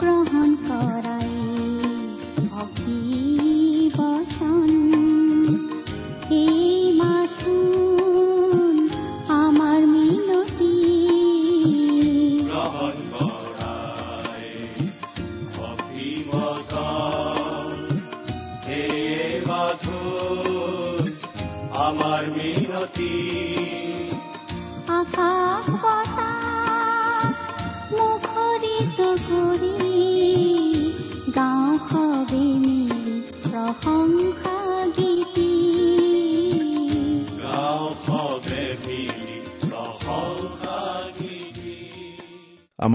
গ্ৰহণ 0.00 0.50
কৰাই 0.66 1.05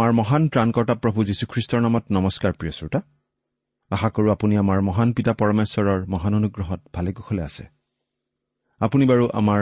আমাৰ 0.02 0.14
মহান 0.14 0.44
ত্ৰাণকৰ্তা 0.50 0.94
প্ৰভু 1.04 1.24
যীশুখ্ৰীষ্টৰ 1.30 1.82
নামত 1.86 2.06
নমস্কাৰ 2.18 2.54
প্ৰিয় 2.60 2.74
শ্ৰোতা। 2.78 3.00
আশা 3.92 4.10
কৰো 4.10 4.32
আপুনি 4.32 4.56
আমাৰ 4.58 4.82
মহান 4.82 5.14
পিতা 5.14 5.34
পৰমেশ্বৰৰ 5.34 6.00
মহান 6.14 6.34
অনুগ্ৰহত 6.34 6.80
ভালে 6.96 7.14
কুশলে 7.14 7.42
আছে। 7.44 7.64
আপুনি 8.80 9.04
বাৰু 9.06 9.26
আমাৰ 9.34 9.62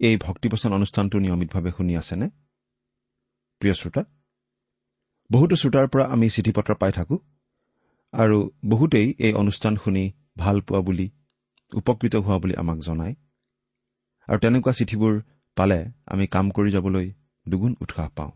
এই 0.00 0.16
ভক্তিপচন 0.16 0.70
অনুষ্ঠানটো 0.72 1.16
নিয়মিতভাৱে 1.18 1.70
শুনি 1.76 1.92
আছেনে? 1.96 2.26
প্ৰিয় 3.60 3.74
শ্ৰোতা 3.74 4.02
বহুতো 5.30 5.54
শ্ৰোতাৰ 5.56 5.86
পৰা 5.92 6.04
আমি 6.04 6.26
চিঠি 6.30 6.52
পত্ৰ 6.56 6.72
পাই 6.74 6.92
থাকোঁ 6.92 7.18
আৰু 8.12 8.50
বহুতেই 8.64 9.08
এই 9.18 9.32
অনুষ্ঠান 9.32 9.76
শুনি 9.76 10.04
ভাল 10.38 10.56
পোৱা 10.60 10.80
বুলি 10.80 11.06
উপকৃত 11.72 12.14
হোৱা 12.16 12.38
বুলি 12.38 12.54
আমাক 12.56 12.78
জনায়। 12.78 13.14
আৰু 14.28 14.38
তেনেকুৱা 14.38 14.72
চিঠিবোৰ 14.72 15.14
পালে 15.56 15.80
আমি 16.06 16.24
কাম 16.26 16.46
কৰি 16.50 16.70
যাবলৈ 16.70 17.06
দুগুণ 17.48 17.72
উৎসাহ 17.80 18.08
পাওঁ। 18.16 18.32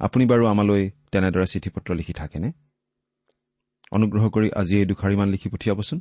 আপুনি 0.00 0.24
বাৰু 0.30 0.44
আমালৈ 0.46 0.82
তেনেদৰে 1.12 1.46
চিঠি 1.52 1.70
পত্ৰ 1.74 1.90
লিখি 1.98 2.14
থাকেনে? 2.20 2.48
অনুগ্ৰহ 3.92 4.24
কৰি 4.34 4.48
আজি 4.60 4.74
এই 4.80 4.86
দুখাৰিমান 4.90 5.28
লিখি 5.34 5.48
পঠিয়াবচোন। 5.52 5.98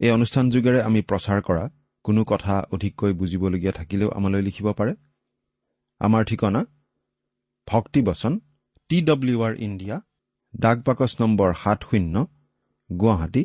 এই 0.00 0.10
অনুষ্ঠান 0.10 0.44
যোগেৰে 0.54 0.80
আমি 0.88 1.00
প্ৰচাৰ 1.10 1.40
কৰা 1.48 1.64
কোনো 2.04 2.22
কথা 2.24 2.54
অধিককৈ 2.74 3.12
বুজিবলগীয়া 3.20 3.72
থাকিলেও 3.72 4.10
আমালৈ 4.18 4.42
লিখিব 4.48 4.66
পাৰে। 4.78 4.92
আমাৰ 6.00 6.22
ঠিকনা 6.24 6.60
ভক্তিবচন 7.68 8.32
টি 8.90 8.98
ডব্লিউ 9.02 9.38
আৰ 9.42 9.54
ইণ্ডিয়া 9.66 9.96
ডাক 10.54 10.78
বাকচ 10.86 11.12
নম্বৰ 11.20 11.48
সাত 11.62 11.78
শূন্য 11.88 12.14
গুৱাহাটী 12.90 13.42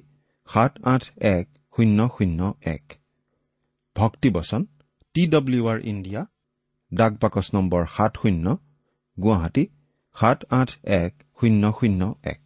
সাত 0.50 0.74
আঠ 0.84 1.04
এক 1.36 1.46
শূন্য 1.76 2.00
শূন্য 2.16 2.40
এক। 2.76 2.84
ভক্তিবচন 3.96 4.62
টি 5.16 5.24
ডব্লিউ 5.28 5.64
আৰ 5.68 5.80
ইণ্ডিয়া 5.92 6.22
ডাক 6.92 7.14
বাকচ 7.22 7.48
নম্বৰ 7.56 7.82
সাত 7.96 8.14
শূন্য 8.22 8.46
গুৱাহাটী 9.18 9.64
সাত 10.16 10.40
আঠ 10.60 10.70
এক 11.02 11.14
শূন্য 11.40 11.64
শূন্য 11.78 12.02
এক। 12.34 12.42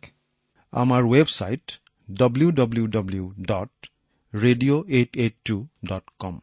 আমাৰ 0.73 1.01
website 1.13 1.65
W 2.09 2.49
W 2.51 2.85
W 2.87 3.23
dot 3.51 3.71
radio' 4.33 4.81
eight 4.97 5.11
eight 5.23 5.35
two 5.45 5.55
dot 5.89 6.05
com 6.21 6.35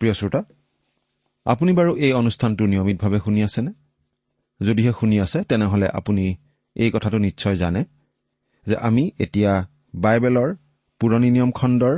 প্ৰিয় 0.00 0.14
শ্ৰোতা 0.18 0.40
আপুনি 1.46 1.72
বাৰু 1.78 1.92
এই 1.96 2.12
অনুষ্ঠানটো 2.12 2.64
নিয়মিতভাৱে 2.66 3.18
শুনি 3.24 3.40
আছেনে? 3.42 3.72
যদিহে 4.60 4.92
শুনি 5.00 5.16
আছে 5.20 5.38
তেনেহলে 5.44 5.86
আপুনি 5.98 6.24
এই 6.76 6.90
কথাটো 6.94 7.18
নিশ্চয় 7.18 7.56
জানে 7.56 7.82
যে 8.66 8.76
আমি 8.88 9.04
এতিয়া 9.24 9.52
বাইবেলৰ 9.94 10.50
পুৰণি 11.00 11.28
নিয়ম 11.30 11.50
খণ্ডৰ 11.58 11.94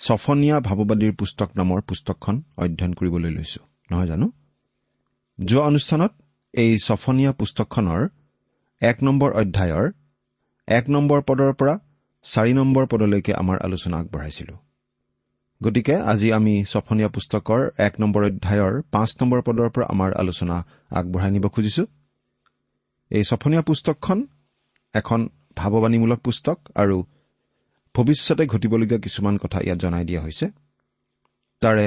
ছফনীয়া 0.00 0.56
ভাৱবাদীৰ 0.60 1.12
পুস্তক 1.20 1.48
নামৰ 1.56 1.80
পুস্তকখন 1.88 2.36
অধ্যয়ন 2.62 2.92
কৰিবলৈ 2.98 3.30
লৈছো। 3.36 3.60
নহয় 3.90 4.06
জানো? 4.06 4.26
যোৱা 5.38 5.62
অনুষ্ঠানত 5.66 6.12
এই 6.54 6.72
ছফনীয়া 6.78 7.32
পুস্তকখনৰ 7.32 8.02
এক 8.82 8.96
নম্বৰ 9.06 9.30
অধ্যায়ৰ 9.40 9.86
এক 10.68 10.84
নম্বৰ 10.94 11.20
পদৰ 11.28 11.52
পৰা 11.60 11.74
চাৰি 12.24 12.52
নম্বৰ 12.52 12.84
পদলৈকে 12.86 13.32
আমাৰ 13.34 13.56
আলোচনা 13.66 13.96
আগবঢ়াইছিলো। 13.98 14.54
গতিকে 15.60 15.96
আজি 16.12 16.28
আমি 16.32 16.54
ছফনীয়া 16.64 17.08
পুস্তকৰ 17.08 17.60
এক 17.86 17.94
নম্বৰ 18.00 18.22
অধ্যায়ৰ 18.30 18.74
পাঁচ 18.92 19.10
নম্বৰ 19.20 19.40
পদৰ 19.42 19.68
পৰা 19.74 19.86
আমাৰ 19.86 20.10
আলোচনা 20.22 20.56
আগবঢ়াই 20.90 21.30
নিব 21.30 21.46
খুজিছো। 21.48 21.84
এই 23.10 23.24
ছফনীয়া 23.24 23.62
পুস্তকখন 23.62 24.18
এখন 24.94 25.20
ভাৱবাণীমূলক 25.56 26.20
পুস্তক 26.20 26.58
আৰু 26.74 26.96
ভৱিষ্যতে 27.94 28.44
ঘটিবলগীয়া 28.46 29.00
কিছুমান 29.00 29.34
কথা 29.42 29.58
ইয়াত 29.60 29.78
জনাই 29.78 30.04
দিয়া 30.04 30.20
হৈছে। 30.22 30.46
তাৰে 31.62 31.86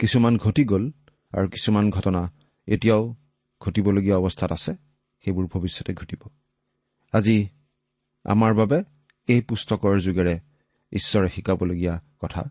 কিছুমান 0.00 0.34
ঘটি 0.36 0.62
গ'ল 0.64 0.84
আৰু 1.32 1.46
কিছুমান 1.48 1.84
ঘটনা 1.90 2.22
এতিয়াও 2.68 3.02
ঘটিবলগীয়া 3.60 4.16
অৱস্থাত 4.16 4.52
আছে 4.52 4.72
সেইবোৰ 5.24 5.46
ভৱিষ্যতে 5.46 5.94
ঘটিব। 5.94 6.22
আজি 7.12 7.48
আমাৰ 8.24 8.54
বাবে 8.54 8.84
এই 9.28 9.40
পুস্তকৰ 9.40 10.00
যোগেৰে 10.00 10.40
ঈশ্বৰে 10.92 11.28
শিকাবলগীয়া 11.28 11.94
কথা 12.20 12.42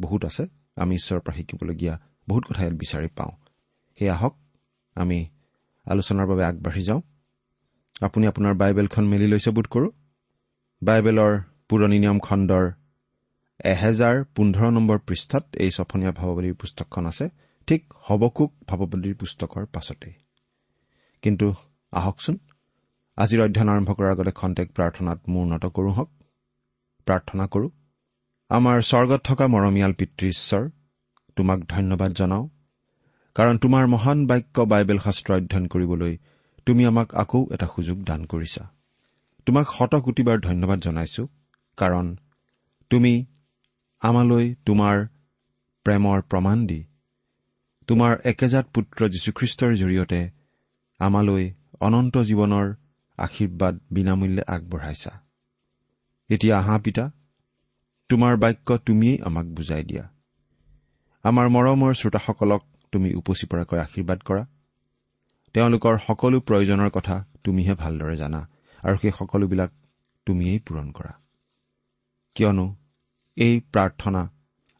বহুত 0.00 0.24
আছে 0.24 0.48
আমি 0.76 0.94
ঈশ্বৰৰ 0.94 1.20
পৰা 1.20 1.36
শিকিবলগীয়া 1.36 1.94
বহুত 2.28 2.44
কথা 2.44 2.62
ইয়াত 2.62 2.74
বিচাৰি 2.74 3.08
পাওঁ। 3.16 3.32
সেয়া 3.98 4.14
আহক 4.14 4.34
আমি 4.94 5.18
আলোচনাৰ 5.86 6.26
বাবে 6.26 6.44
আগবাঢ়ি 6.44 6.82
যাওঁ। 6.82 7.00
আপুনি 8.00 8.26
আপোনাৰ 8.26 8.54
বাইবেলখন 8.54 9.04
মেলি 9.08 9.26
লৈছে 9.26 9.50
বোধ 9.50 9.66
কৰোঁ। 9.66 9.90
বাইবেলৰ 10.82 11.32
পুৰণি 11.68 11.98
নিয়ম 11.98 12.18
খণ্ডৰ 12.18 12.70
এহেজাৰ 13.64 14.24
পোন্ধৰ 14.24 14.70
নম্বৰ 14.70 14.98
পৃষ্ঠাত 14.98 15.44
এই 15.56 15.70
ছফনীয়া 15.70 16.12
ভাৱবাদীৰ 16.12 16.54
পুস্তকখন 16.54 17.06
আছে। 17.06 17.28
ঠিক 17.66 17.94
হবকুক 17.96 18.52
ভাৱবাদীৰ 18.68 19.14
পুস্তকৰ 19.14 19.66
পাছতেই। 19.66 20.14
কিন্তু 21.22 21.54
আহকচোন। 21.92 22.38
আজিৰ 23.16 23.40
অধ্যয়ন 23.42 23.68
আৰম্ভ 23.68 23.90
কৰাৰ 23.92 24.10
আগতে 24.10 24.30
খন্তেক 24.30 24.72
প্ৰাৰ্থনাত 24.72 25.18
মোৰ 25.28 25.42
উন্নত 25.42 25.66
কৰোঁ 25.66 25.92
হওক। 25.92 26.10
প্ৰাৰ্থনা 27.04 27.46
কৰোঁ। 27.46 27.70
আমাৰ 28.48 28.80
স্বৰ্গত 28.80 29.20
থকা 29.24 29.46
মৰমীয়াল 29.46 29.92
পিতৃ 29.92 30.28
ঈশ্বৰ 30.28 30.70
তোমাক 31.36 31.60
ধন্যবাদ 31.60 32.12
জনাওঁ। 32.12 32.48
কাৰণ 33.34 33.58
তোমাৰ 33.58 33.86
মহান 33.86 34.26
বাক্য 34.26 34.60
বাইবেল 34.60 34.98
শাস্ত্ৰ 34.98 35.32
অধ্যয়ন 35.32 35.66
কৰিবলৈ 35.66 36.18
তুমি 36.66 36.84
আমাক 36.84 37.14
আকৌ 37.14 37.46
এটা 37.52 37.66
সুযোগ 37.66 38.04
দান 38.04 38.24
কৰিছা। 38.24 38.68
তোমাক 39.46 39.66
শতকোটিবাৰ 39.66 40.40
ধন্যবাদ 40.40 40.78
জনাইছো। 40.80 41.28
কাৰণ 41.76 42.16
তুমি 42.90 43.26
আমালৈ 44.00 44.54
তোমাৰ 44.66 45.06
প্ৰেমৰ 45.84 46.22
প্ৰমাণ 46.22 46.66
দি 46.66 46.84
তোমাৰ 47.86 48.16
একেজাত 48.24 48.66
পুত্ৰ 48.74 49.08
যীশুখ্ৰীষ্টৰ 49.08 49.74
জৰিয়তে 49.74 50.30
আমালৈ 50.98 51.52
অনন্ত 51.80 52.16
জীৱনৰ 52.16 52.74
আশীৰ্বাদ 53.16 53.80
বিনামূল্যে 53.90 54.42
আগবঢ়াইছা। 54.46 55.12
এতিয়া 56.28 56.58
আহা 56.58 56.78
পিতা 56.78 57.10
তোমাৰ 58.08 58.36
বাক্য 58.36 58.78
তুমিয়েই 58.78 59.22
আমাক 59.22 59.46
বুজাই 59.46 59.84
দিয়া। 59.84 60.04
আমাৰ 61.22 61.48
মৰমৰ 61.48 61.94
শ্ৰোতাসকলক 61.94 62.62
তুমি 62.92 63.14
উপচি 63.14 63.46
পৰাকৈ 63.46 63.78
আশীৰ্বাদ 63.78 64.20
কৰা। 64.22 64.46
তেওঁলোকৰ 65.52 65.98
সকলো 66.06 66.40
প্ৰয়োজনৰ 66.40 66.90
কথা 66.90 67.24
তুমিহে 67.44 67.74
ভালদৰে 67.74 68.16
জানা 68.16 68.48
আৰু 68.82 68.96
সেই 69.02 69.10
সকলোবিলাক 69.10 69.70
তুমিয়েই 70.26 70.58
পূৰণ 70.58 70.92
কৰা। 70.92 71.12
কিয়নো 72.34 72.76
এই 73.36 73.60
প্ৰাৰ্থনা 73.60 74.28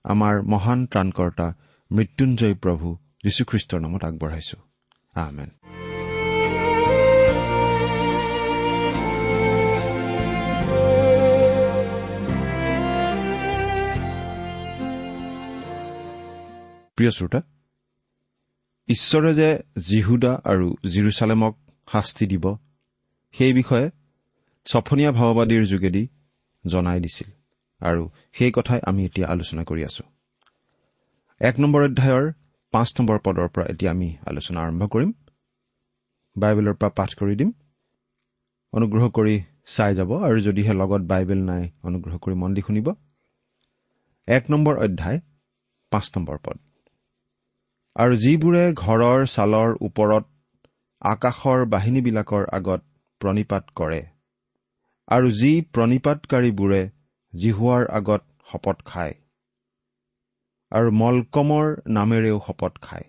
আমাৰ 0.04 0.42
মহান 0.42 0.86
ত্ৰাণকৰ্তা 0.86 1.54
মৃত্যুঞ্জয় 1.92 2.54
প্ৰভু 2.54 2.96
যীশুখ্ৰীষ্টৰ 3.24 3.80
নামত 3.80 4.04
আগবঢ়াইছো। 4.04 4.56
আমেন। 5.14 5.50
প্ৰিয় 16.96 17.10
শ্ৰোতা 17.10 17.40
ঈশ্বৰে 18.88 19.34
যে 19.34 19.48
জিহুদা 19.88 20.32
আৰু 20.44 20.66
জিৰচালেমক 20.88 21.54
শাস্তি 21.92 22.26
দিব 22.26 22.56
সেই 23.32 23.52
বিষয়ে 23.52 23.90
ছফনীয়া 24.66 25.12
ভাওবাদীৰ 25.12 25.64
যোগেদি 25.66 26.08
জনাই 26.66 27.00
দিছিল 27.00 27.28
আৰু 27.80 28.10
সেই 28.32 28.52
কথাই 28.52 28.80
আমি 28.86 29.04
এতিয়া 29.04 29.28
আলোচনা 29.28 29.62
কৰি 29.64 29.84
আছো। 29.84 30.04
এক 31.40 31.60
নম্বৰ 31.60 31.82
অধ্যায়ৰ 31.84 32.32
পাঁচ 32.72 32.88
নম্বৰ 33.00 33.18
পদৰ 33.18 33.48
পৰা 33.48 33.64
এতিয়া 33.66 33.90
আমি 33.90 34.08
আলোচনা 34.26 34.60
আৰম্ভ 34.60 34.88
কৰিম। 34.88 35.12
বাইবেলৰ 36.36 36.74
পৰা 36.74 36.90
পাঠ 36.90 37.10
কৰি 37.14 37.34
দিম। 37.36 37.52
অনুগ্ৰহ 38.72 39.08
কৰি 39.08 39.34
চাই 39.66 39.94
যাব 39.94 40.10
আৰু 40.24 40.40
যদিহে 40.40 40.72
লগত 40.72 41.02
বাইবেল 41.02 41.40
নাই 41.44 41.70
অনুগ্ৰহ 41.82 42.18
কৰি 42.18 42.34
মন 42.34 42.54
দি 42.54 42.60
শুনিব। 42.60 42.94
এক 44.28 44.50
নম্বৰ 44.50 44.74
অধ্যায় 44.78 45.20
পাঁচ 45.90 46.06
নম্বৰ 46.16 46.38
পদ। 46.38 46.65
আৰু 47.96 48.16
যিবোৰে 48.22 48.62
ঘৰৰ 48.74 49.22
ছালৰ 49.26 49.70
ওপৰত 49.80 50.24
আকাশৰ 51.02 51.62
বাহিনীবিলাকৰ 51.66 52.46
আগত 52.52 52.82
প্ৰণিপাত 53.20 53.72
কৰে 53.74 54.00
আৰু 55.08 55.30
যি 55.34 55.52
প্ৰণিপাতকাৰীবোৰে 55.74 56.80
জিহুৱাৰ 57.32 57.86
আগত 57.98 58.52
শপত 58.52 58.84
খায় 58.84 59.14
আৰু 60.72 60.92
মলকমৰ 61.00 61.70
নামেৰেও 61.96 62.40
শপত 62.46 62.82
খায় 62.82 63.06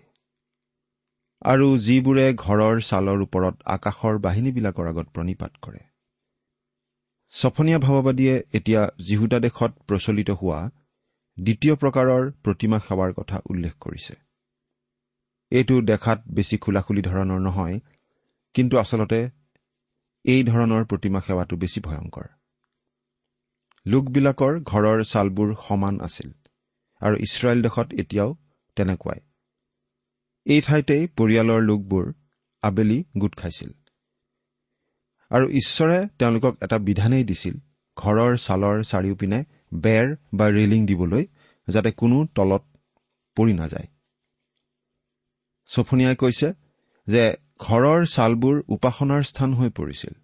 আৰু 1.42 1.66
যিবোৰে 1.80 2.24
ঘৰৰ 2.36 2.80
ছালৰ 2.80 3.24
ওপৰত 3.24 3.66
আকাশৰ 3.74 4.20
বাহিনীবিলাকৰ 4.20 4.88
আগত 4.88 5.06
প্ৰণিপাত 5.12 5.52
কৰে। 5.62 5.82
ছফনীয়া 7.32 7.78
ভাৱবাদীয়ে 7.78 8.34
এতিয়া 8.52 8.80
জিহুদা 9.08 9.38
দেশত 9.40 9.72
প্ৰচলিত 9.86 10.38
হোৱা 10.40 10.62
দ্বিতীয় 11.38 11.74
প্ৰকাৰৰ 11.74 12.32
প্ৰতিমা 12.44 12.78
সেৱাৰ 12.86 13.14
কথা 13.14 13.42
উল্লেখ 13.50 13.76
কৰিছে। 13.80 14.16
এইটো 15.52 15.80
দেখাত 15.80 16.18
বেছি 16.28 16.56
খোলাখুলি 16.58 17.02
ধৰণৰ 17.02 17.40
নহয় 17.40 17.76
কিন্তু 18.54 18.78
আচলতে 18.78 19.20
এই 20.24 20.40
ধৰণৰ 20.44 20.84
প্ৰতিমা 20.84 21.20
সেৱাটো 21.20 21.56
বেছি 21.56 21.80
ভয়ংকৰ। 21.80 22.26
লোকবিলাকৰ 23.86 24.52
ঘৰৰ 24.60 24.98
ছালবোৰ 25.04 25.54
সমান 25.68 26.00
আছিল 26.00 26.30
আৰু 27.00 27.16
ইছৰাইল 27.16 27.58
দেশত 27.62 27.88
এতিয়াও 27.92 28.30
তেনেকুৱাই। 28.76 29.20
এই 30.46 30.60
ঠাইতেই 30.60 31.02
পৰিয়ালৰ 31.16 31.60
লোকবোৰ 31.62 32.04
আবেলি 32.62 32.98
গোট 33.18 33.34
খাইছিল। 33.36 33.70
আৰু 35.30 35.46
ঈশ্বৰে 35.50 35.98
তেওঁলোকক 36.18 36.54
এটা 36.62 36.78
বিধানেই 36.78 37.24
দিছিল 37.24 37.54
ঘৰৰ 37.96 38.32
ছালৰ 38.36 38.76
চাৰিওপিনে 38.82 39.38
বেৰ 39.74 40.06
বা 40.34 40.46
ৰেলিং 40.48 40.86
দিবলৈ 40.86 41.24
যাতে 41.68 41.90
কোনো 41.90 42.26
তলত 42.34 42.62
পৰি 43.36 43.52
নাযায়। 43.52 43.88
ছফনীয়াই 45.68 46.16
কৈছে 46.16 46.48
যে 47.06 47.24
ঘৰৰ 47.58 48.06
ছালবোৰ 48.06 48.56
উপাসনাৰ 48.68 49.22
স্থান 49.22 49.54
হৈ 49.54 49.70
পৰিছিল। 49.70 50.14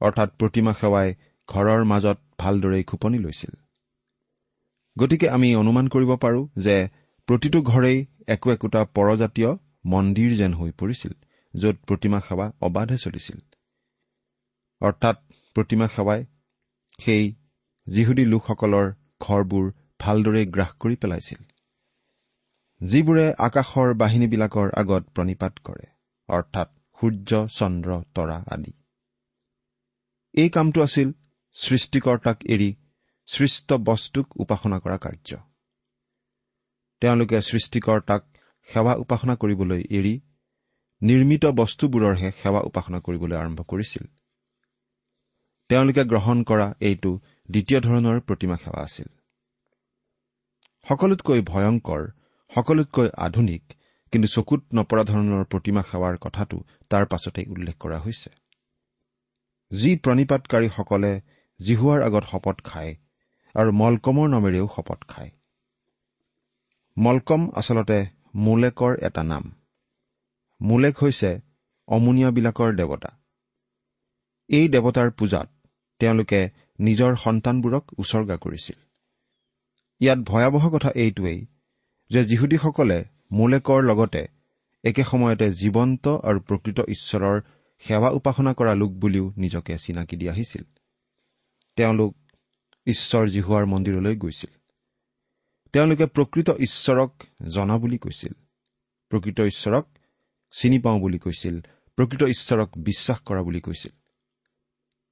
অৰ্থাৎ 0.00 0.28
প্ৰতিমা 0.38 0.72
সেৱাই 0.72 1.14
ঘৰৰ 1.48 1.84
মাজত 1.84 2.18
ভালদৰেই 2.38 2.84
খোপনি 2.84 3.18
লৈছিল। 3.18 3.54
গতিকে 4.98 5.28
আমি 5.28 5.56
অনুমান 5.56 5.88
কৰিব 5.88 6.10
পাৰোঁ 6.16 6.48
যে 6.56 6.76
প্ৰতিটো 7.28 7.62
ঘৰেই 7.62 8.06
একো 8.26 8.50
একোটা 8.52 8.84
পৰজাতীয় 8.84 9.50
মন্দিৰ 9.86 10.30
যেন 10.36 10.54
হৈ 10.54 10.70
পৰিছিল 10.70 11.12
য'ত 11.54 11.76
প্ৰতিমা 11.86 12.20
সেৱা 12.20 12.52
অবাধে 12.60 12.98
চলিছিল। 12.98 13.38
অৰ্থাৎ 14.80 15.16
প্ৰতিমা 15.54 15.86
সেৱাই 15.88 16.26
সেই 16.98 17.24
যিহুদী 17.86 18.24
লোকসকলৰ 18.24 18.86
ঘৰবোৰ 19.20 19.64
ভালদৰে 20.00 20.46
গ্ৰাস 20.46 20.72
কৰি 20.72 20.96
পেলাইছিল। 20.96 21.53
যিবোৰে 22.80 23.26
আকাশৰ 23.38 23.92
বাহিনীবিলাকৰ 23.94 24.70
আগত 24.76 25.04
প্ৰণিপাত 25.14 25.60
কৰে 25.64 25.86
অৰ্থাৎ 26.28 26.68
সূৰ্য 26.98 27.30
চন্দ্ৰ 27.48 27.98
তৰা 28.14 28.38
আদি। 28.46 28.72
এই 30.34 30.48
কামটো 30.48 30.82
আছিল 30.82 31.12
সৃষ্টিকৰ্তাক 31.56 32.38
এৰি 32.46 32.70
সৃষ্ট 33.28 33.78
বস্তুক 33.80 34.26
উপাসনা 34.36 34.78
কৰা 34.78 34.96
কাৰ্য। 34.96 35.38
তেওঁলোকে 37.02 37.40
সৃষ্টিকৰ্তাক 37.40 38.22
সেৱা 38.68 38.94
উপাসনা 38.94 39.34
কৰিবলৈ 39.34 39.80
এৰি 39.90 40.14
নিৰ্মিত 41.02 41.44
বস্তুবোৰৰহে 41.52 42.30
সেৱা 42.30 42.60
উপাসনা 42.60 42.98
কৰিবলৈ 43.00 43.36
আৰম্ভ 43.36 43.60
কৰিছিল। 43.62 44.04
তেওঁলোকে 45.70 46.02
গ্ৰহণ 46.04 46.42
কৰা 46.42 46.66
এইটো 46.80 47.12
দ্বিতীয় 47.48 47.80
ধৰণৰ 47.80 48.20
প্ৰতিমা 48.20 48.56
সেৱা 48.56 48.80
আছিল। 48.82 49.08
সকলোতকৈ 50.86 51.40
ভয়ংকৰ 51.42 52.02
সকলোতকৈ 52.54 53.08
আধুনিক 53.16 53.62
কিন্তু 54.12 54.28
চকুত 54.28 54.62
নপৰা 54.74 55.02
ধৰণৰ 55.04 55.44
প্ৰতিমা 55.44 55.82
সেৱাৰ 55.82 56.18
কথাটো 56.18 56.58
তাৰ 56.90 57.06
পাছতেই 57.06 57.46
উল্লেখ 57.46 57.76
কৰা 57.78 57.98
হৈছে। 57.98 58.30
যি 59.70 59.96
প্ৰণিপাতকাৰীসকলে 59.96 61.12
জিহুৱাৰ 61.60 62.00
আগত 62.02 62.24
শপত 62.30 62.56
খায় 62.64 62.92
আৰু 63.54 63.70
মলকমৰ 63.72 64.28
নামেৰেও 64.28 64.68
শপত 64.76 65.00
খায়। 65.08 65.30
মলকম 66.98 67.50
আচলতে 67.54 67.98
মোলেকৰ 68.34 68.92
এটা 69.02 69.22
নাম। 69.22 69.44
মোলেক 70.60 70.94
হৈছে 70.98 71.40
অমুনীয়াবিলাকৰ 71.88 72.70
দেৱতা। 72.76 73.10
এই 74.48 74.68
দেৱতাৰ 74.68 75.10
পূজাত 75.10 75.48
তেওঁলোকে 76.00 76.40
নিজৰ 76.80 77.16
সন্তানবোৰক 77.16 77.84
উচৰ্গা 77.98 78.36
কৰিছিল। 78.36 78.78
ইয়াত 80.00 80.18
ভয়াৱহ 80.18 80.70
কথা 80.70 80.90
এইটোৱেই 80.94 81.46
যে 82.10 82.24
যিহুদীসকলে 82.24 83.04
মোলেকৰ 83.32 83.82
লগতে 83.82 84.26
একে 84.84 85.04
সময়তে 85.04 85.50
জীৱন্ত 85.50 86.08
আৰু 86.08 86.40
প্ৰকৃত 86.40 86.80
ঈশ্বৰৰ 86.80 87.40
সেৱা 87.78 88.10
উপাসনা 88.10 88.54
কৰা 88.54 88.74
লোক 88.74 88.92
বুলিও 88.92 89.32
নিজকে 89.36 89.78
চিনাকি 89.78 90.16
দি 90.16 90.28
আহিছিল 90.28 90.62
তেওঁলোক 91.76 92.16
ঈশ্বৰ 92.86 93.28
জিহুৱাৰ 93.28 93.66
মন্দিৰলৈ 93.66 94.16
গৈছিল। 94.16 94.58
তেওঁলোকে 95.72 96.06
প্ৰকৃত 96.06 96.50
ঈশ্বৰক 96.50 97.22
জনা 97.50 97.78
বুলি 97.78 97.98
কৈছিল। 97.98 98.32
প্ৰকৃত 99.08 99.40
ঈশ্বৰক 99.40 99.88
চিনি 100.60 100.78
পাওঁ 100.78 101.00
বুলি 101.00 101.18
কৈছিল। 101.18 101.60
প্ৰকৃত 101.96 102.22
ঈশ্বৰক 102.22 102.70
বিশ্বাস 102.78 103.20
কৰা 103.20 103.42
বুলি 103.42 103.60
কৈছিল। 103.60 103.92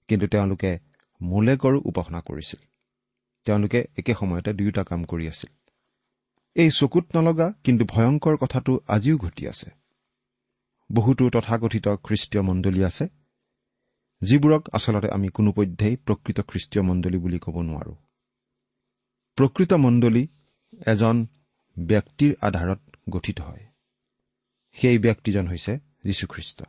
কিন্তু 0.08 0.26
তেওঁলোকে 0.26 0.78
মোলেকৰো 1.22 1.80
উপাসনা 1.84 2.20
কৰিছিল। 2.20 2.66
তেওঁলোকে 3.44 3.84
একে 3.98 4.14
সময়তে 4.14 4.52
দুয়োটা 4.52 4.84
কাম 4.84 5.04
কৰি 5.04 5.28
আছিল। 5.28 5.61
এই 6.54 6.70
চকুত 6.74 7.16
নলগা 7.16 7.52
কিন্তু 7.64 7.84
ভয়ংকৰ 7.84 8.36
কথাটো 8.36 8.80
আজিও 8.88 9.16
ঘটি 9.18 9.48
আছে। 9.48 9.70
বহুতো 10.92 11.30
তথাকথিত 11.30 11.88
খ্ৰীষ্টীয় 11.88 12.42
মণ্ডলী 12.42 12.84
আছে 12.84 13.08
যিবোৰক 14.22 14.68
আচলতে 14.72 15.10
আমি 15.10 15.28
কোনোপধ্যেই 15.28 15.96
প্ৰকৃত 15.96 16.40
খ্ৰীষ্টীয় 16.40 16.84
মণ্ডলী 16.84 17.18
বুলি 17.18 17.38
ক'ব 17.38 17.60
নোৱাৰো। 17.60 17.94
প্ৰকৃত 19.36 19.72
মণ্ডলী 19.72 20.28
এজন 20.86 21.26
ব্যক্তিৰ 21.78 22.34
আধাৰত 22.40 22.80
গঠিত 23.10 23.40
হয়। 23.40 23.66
সেই 24.72 24.98
ব্যক্তিজন 24.98 25.48
হৈছে 25.48 25.78
যীশুখ্ৰীষ্ট। 26.04 26.62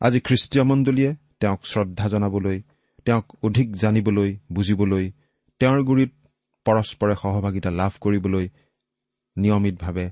আজি 0.00 0.20
খ্ৰীষ্টীয় 0.20 0.64
মণ্ডলীয়ে 0.64 1.16
তেওঁক 1.40 1.66
শ্ৰদ্ধা 1.66 2.08
জনাবলৈ 2.08 2.62
তেওঁক 3.04 3.36
অধিক 3.42 3.76
জানিবলৈ 3.76 4.38
বুজিবলৈ 4.52 5.12
তেওঁৰ 5.58 5.82
গুৰিত 5.82 6.23
পৰস্পৰে 6.66 7.14
সহভাগিতা 7.14 7.70
লাভ 7.70 7.92
কৰিবলৈ 8.00 8.46
নিয়মিতভাৱে 9.36 10.06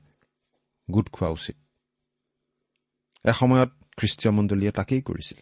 গোট 0.90 1.06
খোৱা 1.10 1.28
উচিত। 1.28 1.56
এসময়ত 3.24 3.70
খ্ৰীষ্টীয় 3.98 4.32
মণ্ডলীয়ে 4.32 4.72
তাকেই 4.72 5.02
কৰিছিল। 5.02 5.38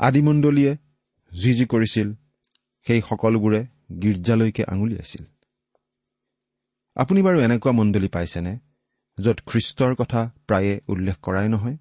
আদিমণ্ডলীয়ে 0.00 0.72
যি 1.32 1.50
যি 1.54 1.64
কৰিছিল 1.66 2.08
সেই 2.86 3.00
সকলোবোৰে 3.00 3.60
গীৰ্জালৈকে 4.00 4.62
আঙুলিয়াইছিল 4.64 5.24
আপুনি 6.96 7.20
বাৰু 7.22 7.38
এনেকুৱা 7.40 7.72
মণ্ডলী 7.72 8.08
পাইছেনে 8.08 8.52
য'ত 9.18 9.38
খ্ৰীষ্টৰ 9.46 9.92
কথা 9.94 10.20
প্ৰায়ে 10.48 10.74
উল্লেখ 10.88 11.16
কৰাই 11.22 11.48
নহয়? 11.48 11.76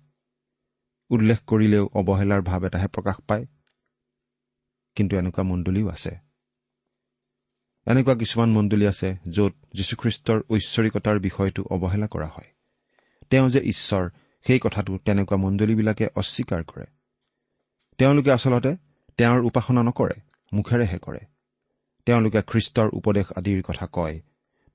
উল্লেখ 1.10 1.39
কৰিলেও 1.48 1.86
অৱহেলাৰ 1.93 2.41
ভাৱ 2.41 2.62
এটাহে 2.65 2.88
প্ৰকাশ 2.88 3.17
পায়। 3.27 3.46
কিন্তু 4.96 5.13
এনেকুৱা 5.17 5.43
মণ্ডলীও 5.43 5.88
আছে। 5.89 6.12
এনেকুৱা 7.88 8.16
কিছুমান 8.16 8.52
মণ্ডলী 8.52 8.88
আছে 8.88 9.16
য'ত 9.32 9.54
যীশুখ্ৰীষ্টৰ 9.74 10.42
ঐশ্বৰিকতাৰ 10.50 11.20
বিষয়টো 11.20 11.63
অৱহেলা 11.63 12.08
কৰা 12.08 12.25
হয়। 12.25 12.48
তেওঁ 13.30 13.50
যে 13.50 13.60
ঈশ্বৰ 13.60 14.10
সেই 14.48 14.60
কথাটো 14.60 14.98
তেনেকুৱা 14.98 15.38
মণ্ডলীবিলাকে 15.38 16.08
অস্বীকাৰ 16.16 16.63
কৰে। 16.63 16.86
তেওঁলোকে 17.98 18.32
আচলতে 18.32 18.78
তেওঁৰ 19.18 19.42
উপাসনা 19.42 19.84
নকৰে 19.84 20.22
মুখেৰেহে 20.54 21.00
কৰে। 21.00 21.20
তেওঁলোকে 22.06 22.42
খ্ৰীষ্টৰ 22.42 22.90
উপদেশ 22.94 23.25
আদিৰ 23.38 23.62
কথা 23.62 23.88
কয়। 23.92 24.22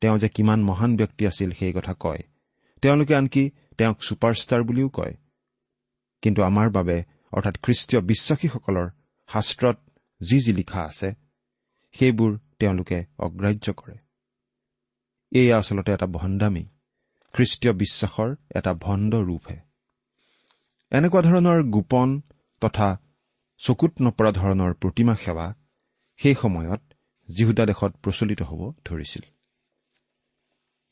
তেওঁ 0.00 0.18
যে 0.18 0.28
কিমান 0.28 0.62
মহান 0.62 0.96
ব্যক্তি 0.96 1.26
আছিল 1.26 1.50
সেই 1.50 1.72
কথা 1.72 1.94
কয়। 2.00 2.18
তেওঁলোকে 2.82 3.14
আনকি 3.14 3.50
তেওঁক 3.78 3.98
ছুপাৰষ্টাৰ 4.00 4.62
বুলিও 4.62 4.88
কয়। 4.88 5.14
কিন্তু 6.22 6.42
আমাৰ 6.42 6.70
বাবে 6.70 7.04
অৰ্থাৎ 7.32 7.58
খ্ৰীষ্টীয় 7.62 8.02
বিশ্বাসীসকলৰ 8.02 8.90
শাস্ত্ৰত 9.28 9.76
যি 10.20 10.40
যি 10.40 10.52
লিখা 10.52 10.82
আছে 10.82 11.12
সেইবোৰ 11.92 12.38
তেওঁলোকে 12.58 13.04
অগ্ৰাহ্য 13.18 13.72
কৰে। 13.72 13.96
এয়া 15.32 15.58
আচলতে 15.58 15.92
এটা 15.92 16.06
ভণ্ডামী 16.06 16.64
খ্ৰীষ্টীয় 17.34 17.72
বিশ্বাসৰ 17.72 18.36
এটা 18.54 18.74
ভণ্ড 18.74 19.14
ৰূপহে। 19.14 19.58
এনেকুৱা 20.90 21.22
ধৰণৰ 21.22 21.62
গোপন 21.62 22.20
তথা 22.60 22.98
চকুত 23.58 23.92
নপৰা 24.00 24.32
ধৰণৰ 24.32 24.74
প্ৰতিমা 24.74 25.14
সেৱা 25.14 25.54
সেই 26.16 26.34
সময়ত 26.34 26.82
জিহুদা 27.36 27.66
দেশত 27.66 27.92
প্ৰচলিত 28.02 28.42
হ'ব 28.42 28.72
ধৰিছিল। 28.84 29.22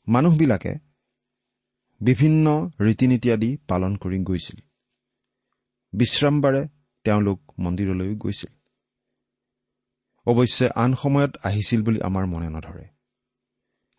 মানুহবিলাকে 0.07 0.73
বিভিন্ন 2.01 2.69
ৰীতি 2.81 3.07
নীতি 3.07 3.31
আদি 3.31 3.57
পালন 3.67 3.95
কৰি 3.95 4.23
গৈছিল। 4.23 4.57
বিশ্ৰামবাৰে 5.93 6.67
তেওঁলোক 7.03 7.39
মন্দিৰলৈও 7.59 8.15
গৈছিল। 8.15 8.56
অৱশ্যে 10.27 10.69
আন 10.75 10.93
সময়ত 10.93 11.37
আহিছিল 11.43 11.83
বুলি 11.83 12.01
আমাৰ 12.01 12.25
মনে 12.25 12.49
নধৰে। 12.49 12.87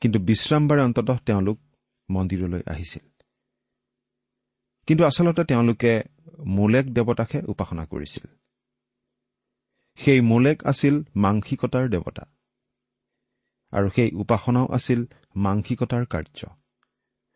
কিন্তু 0.01 0.19
বিশ্ৰামবাৰে 0.19 0.83
অন্ততঃ 0.83 1.19
তেওঁলোক 1.27 1.59
মন্দিৰলৈ 2.11 2.63
আহিছিল। 2.67 3.23
কিন্তু 4.87 5.05
আচলতে 5.05 5.45
তেওঁলোকে 5.45 6.03
মোলেক 6.47 6.87
দেৱতাকহে 6.87 7.43
উপাসনা 7.49 7.87
কৰিছিল। 7.87 8.27
সেই 9.97 10.21
মোলেক 10.21 10.67
আছিল 10.67 11.03
মাংসিকতাৰ 11.17 11.89
দেৱতা। 11.89 12.25
আৰু 13.71 13.91
সেই 13.91 14.11
উপাসনাও 14.13 14.67
আছিল 14.67 15.05
মাংসিকতাৰ 15.37 16.07
কাৰ্য। 16.07 16.47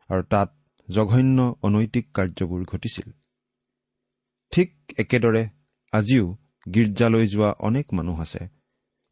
আৰু 0.08 0.22
তাত 0.22 0.48
জঘন্য 0.90 1.56
অনৈতিক 1.62 2.12
কাৰ্যবোৰ 2.14 2.64
ঘটিছিল। 2.64 3.12
ঠিক 4.52 4.92
একেদৰে 4.98 5.48
আজিও 5.92 6.36
গীৰ্জালৈ 6.74 7.26
যোৱা 7.26 7.50
অনেক 7.58 7.94
মানুহ 7.94 8.20
আছে 8.20 8.61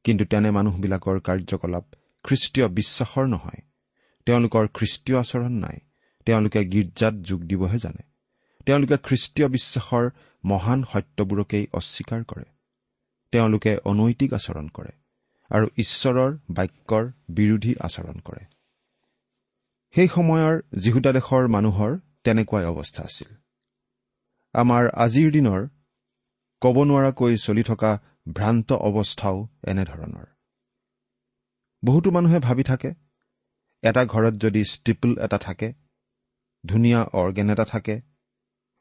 কিন্তু 0.04 0.24
তেনে 0.24 0.50
মানুহবিলাকৰ 0.50 1.20
কাৰ্যকলাপ 1.20 1.84
খ্ৰীষ্টীয় 2.24 2.68
বিশ্বাসৰ 2.68 3.26
নহয়। 3.26 3.62
তেওঁলোকৰ 4.26 4.68
খ্ৰীষ্টীয় 4.74 5.18
আচৰণ 5.18 5.52
নাই। 5.52 5.78
তেওঁলোকে 6.26 6.60
গীৰ্জাত 6.64 7.14
যোগ 7.14 7.40
দিবহে 7.40 7.78
জানে। 7.78 8.02
তেওঁলোকে 8.66 8.96
খ্ৰীষ্টীয় 8.96 9.48
বিশ্বাসৰ 9.48 10.10
মহান 10.44 10.84
সত্যবোৰকেই 10.92 11.66
অস্বীকাৰ 11.72 12.24
কৰে। 12.24 12.44
তেওঁলোকে 13.32 13.72
অনৈতিক 13.84 14.34
আচৰণ 14.34 14.68
কৰে 14.68 14.92
আৰু 15.50 15.66
ঈশ্বৰৰ 15.76 16.38
বাক্যৰ 16.50 17.04
বিৰোধী 17.30 17.74
আচৰণ 17.80 18.18
কৰে। 18.24 18.44
সেই 19.94 20.08
সময়ৰ 20.08 20.54
যীহুদা 20.80 21.12
দেশৰ 21.12 21.48
মানুহৰ 21.48 21.98
তেনেকুৱাই 22.24 22.64
অৱস্থা 22.64 23.02
আছিল। 23.02 23.30
আমাৰ 24.54 24.88
আজিৰ 24.94 25.32
দিনৰ 25.32 25.60
ক'ব 26.62 26.76
নোৱাৰাকৈ 26.84 27.36
চলি 27.36 27.62
থকা 27.62 27.90
ভ্ৰান্ত 28.26 28.72
অৱস্থাও 28.72 29.38
এনেধৰণৰ। 29.66 30.26
বহুতো 31.82 32.10
মানুহে 32.10 32.38
ভাবি 32.38 32.62
থাকে 32.62 32.90
এটা 33.82 34.02
ঘৰত 34.04 34.34
যদি 34.34 34.64
ষ্টিপল 34.64 35.10
এটা 35.18 35.38
থাকে 35.38 35.68
ধুনীয়া 36.64 37.00
অৰ্গেন 37.12 37.50
এটা 37.50 37.64
থাকে 37.64 37.94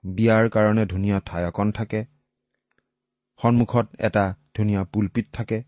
বিয়াৰ 0.04 0.46
কাৰণে 0.50 0.84
ধুনীয়া 0.86 1.18
ঠাই 1.26 1.44
অকণ 1.46 1.72
থাকে 1.72 2.02
সন্মুখত 3.40 3.88
এটা 4.00 4.26
ধুনীয়া 4.56 4.84
পুলপিত 4.84 5.28
থাকে 5.34 5.64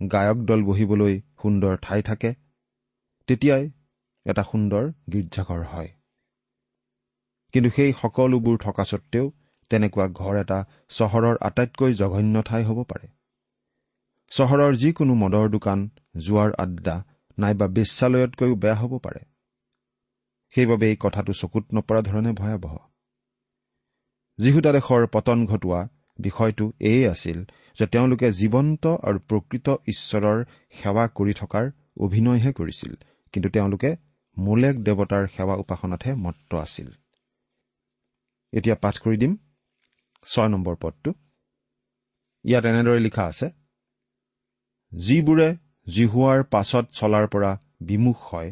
গায়ক 0.00 0.38
দল 0.44 0.60
বহিবলৈ 0.62 1.14
সুন্দৰ 1.42 1.74
ঠাই 1.82 2.02
থাকে 2.02 2.30
তেতিয়াই 3.28 3.64
এটা 4.26 4.42
সুন্দৰ 4.42 4.84
গীৰ্জাঘৰ 5.12 5.62
হয়। 5.64 5.90
কিন্তু 7.54 7.70
সেই 7.70 7.92
সকলোবোৰ 7.92 8.56
থকা 8.58 8.84
স্বত্তেও 8.84 9.26
তেনেকুৱা 9.70 10.06
ঘৰ 10.08 10.36
এটা 10.36 10.58
চহৰৰ 10.88 11.36
আটাইতকৈ 11.40 11.94
জঘন্য 11.94 12.42
ঠাই 12.42 12.64
হ'ব 12.64 12.82
পাৰে। 12.82 13.08
চহৰৰ 14.32 14.76
যিকোনো 14.76 15.14
মদৰ 15.14 15.48
দোকান 15.48 15.90
জোৱাৰ 16.16 16.52
আড্ডা 16.58 17.04
নাইবা 17.38 17.66
বেশ্যালয়তকৈও 17.66 18.54
বেয়া 18.54 18.74
হ'ব 18.74 18.98
পাৰে। 18.98 19.20
সেইবাবে 20.54 20.86
এই 20.90 20.96
কথাটো 21.00 21.32
চকুত 21.32 21.64
নপৰা 21.74 22.00
ধৰণে 22.02 22.32
ভয়াৱহ। 22.32 22.74
যীহুদা 24.38 24.72
দেশৰ 24.72 25.06
পতন 25.06 25.46
ঘটোৱা 25.46 25.88
বিষয়টো 26.18 26.72
এয়ে 26.80 27.08
আছিল 27.08 27.44
যে 27.78 27.86
তেওঁলোকে 27.86 28.28
জীৱন্ত 28.30 28.86
আৰু 28.86 29.18
প্ৰকৃত 29.18 29.76
ঈশ্বৰৰ 29.88 30.44
সেৱা 30.70 31.04
কৰি 31.08 31.34
থকাৰ 31.34 31.64
অভিনয়হে 32.00 32.52
কৰিছিল 32.52 32.92
কিন্তু 33.32 33.48
তেওঁলোকে 33.48 33.96
মোলেক 34.36 34.76
দেৱতাৰ 34.76 35.26
সেৱা 35.26 35.54
উপাসনাতহে 35.54 36.14
মত্ত 36.14 36.54
আছিল। 36.54 36.88
এতিয়া 38.52 38.74
পাঠ 38.74 38.98
কৰি 38.98 39.16
দিম। 39.16 39.36
ছয় 40.26 40.48
নম্বৰ 40.48 40.76
পদটো। 40.82 41.10
ইয়াত 42.44 42.64
এনেদৰে 42.64 43.00
লিখা 43.00 43.24
আছে 43.24 43.46
যিবোৰে 44.92 45.48
জিহুৱাৰ 45.86 46.42
পাছত 46.44 46.84
চলাৰ 46.92 47.26
পৰা 47.28 47.50
বিমুখ 47.80 48.18
হয় 48.34 48.50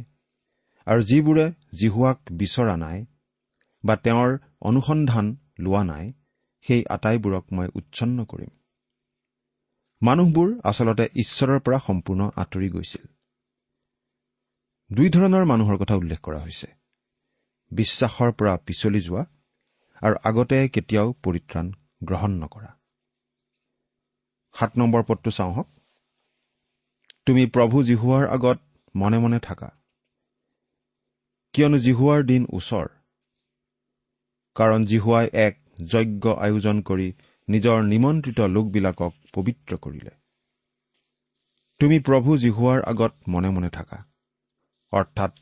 আৰু 0.86 1.00
যিবোৰে 1.02 1.46
জিহুৱাক 1.72 2.18
বিচৰা 2.32 2.76
নাই 2.76 3.06
বা 3.84 3.94
তেওঁৰ 3.96 4.30
অনুসন্ধান 4.60 5.26
লোৱা 5.58 5.82
নাই 5.84 6.12
সেই 6.64 6.82
আটাইবোৰক 6.90 7.44
মই 7.52 7.68
উচ্ছন্ন 7.74 8.24
কৰিম। 8.24 8.52
মানুহবোৰ 10.02 10.48
আচলতে 10.64 11.04
ঈশ্বৰৰ 11.16 11.60
পৰা 11.60 11.78
সম্পূৰ্ণ 11.78 12.30
আঁতৰি 12.36 12.68
গৈছিল। 12.68 13.04
দুই 14.90 15.08
ধৰণৰ 15.10 15.44
মানুহৰ 15.44 15.76
কথা 15.78 15.94
উল্লেখ 15.94 16.20
কৰা 16.20 16.38
হৈছে। 16.38 16.68
বিশ্বাসৰ 17.70 18.30
পৰা 18.32 18.56
পিছলি 18.56 19.00
যোৱা 19.00 19.22
আৰু 20.02 20.16
আগতে 20.24 20.68
কেতিয়াও 20.68 21.12
পৰিত্ৰাণ 21.12 21.72
গ্ৰহণ 22.04 22.30
নকৰা। 22.30 22.78
সাত 24.58 24.78
নম্বৰ 24.78 25.02
পদটো 25.02 25.30
চাওঁ 25.30 25.52
হওক 25.52 25.68
তুমি 27.26 27.46
প্ৰভু 27.46 27.84
জিহুৱাৰ 27.84 28.28
আগত 28.28 28.58
মনে 28.96 29.18
মনে 29.18 29.38
থাকা। 29.38 29.70
কিয়নো 31.52 31.78
জিহুৱাৰ 31.78 32.22
দিন 32.22 32.46
ওচৰ। 32.52 32.86
কাৰণ 34.54 34.84
জিহুৱাই 34.84 35.30
এক 35.32 35.60
যজ্ঞ 35.84 36.34
আয়োজন 36.34 36.82
কৰি 36.82 37.12
নিজৰ 37.48 37.82
নিমন্ত্ৰিত 37.82 38.40
লোকবিলাকক 38.40 39.12
পবিত্ৰ 39.34 39.76
কৰিলে। 39.76 40.10
তুমি 41.80 42.00
প্ৰভু 42.00 42.36
জিহুৱাৰ 42.36 42.82
আগত 42.82 43.12
মনে 43.28 43.50
মনে 43.50 43.70
থাকা। 43.70 44.04
অৰ্থাৎ 44.92 45.38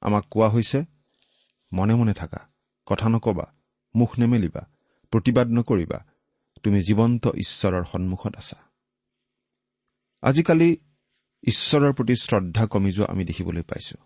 আমাক 0.00 0.24
কোৱা 0.30 0.48
হৈছে 0.48 0.84
মনে 1.72 1.94
মনে 1.94 2.14
থাকা। 2.14 2.48
কথা 2.86 3.08
নকবা। 3.08 3.55
মুখ 3.96 4.10
নেমেলিবা 4.18 4.62
প্ৰতিবাদ 5.12 5.48
নকৰিবা 5.48 5.98
তুমি 6.62 6.78
জীৱন্ত 6.80 7.24
ঈশ্বৰৰ 7.26 7.84
সন্মুখত 7.84 8.36
আছা। 8.36 8.58
আজিকালি 10.22 10.70
ঈশ্বৰৰ 11.42 11.92
প্ৰতি 11.92 12.14
শ্ৰদ্ধা 12.16 12.66
কমি 12.66 12.90
যোৱা 12.92 13.06
আমি 13.06 13.24
দেখিবলৈ 13.24 13.62
পাইছো। 13.62 13.96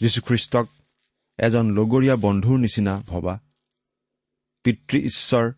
যীশুখ্ৰীষ্টক 0.00 0.66
এজন 1.38 1.66
লগৰীয়া 1.70 2.16
বন্ধুৰ 2.16 2.58
নিচিনা 2.58 2.94
ভবা 3.06 3.34
পিতৃ 4.64 4.98
ঈশ্বৰ 5.00 5.52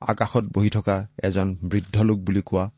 আকাশত 0.00 0.44
বহি 0.54 0.70
থকা 0.70 0.96
এজন 1.22 1.48
বৃদ্ধ 1.56 1.96
লোক 2.02 2.18
বুলি 2.18 2.42
কোৱা 2.46 2.70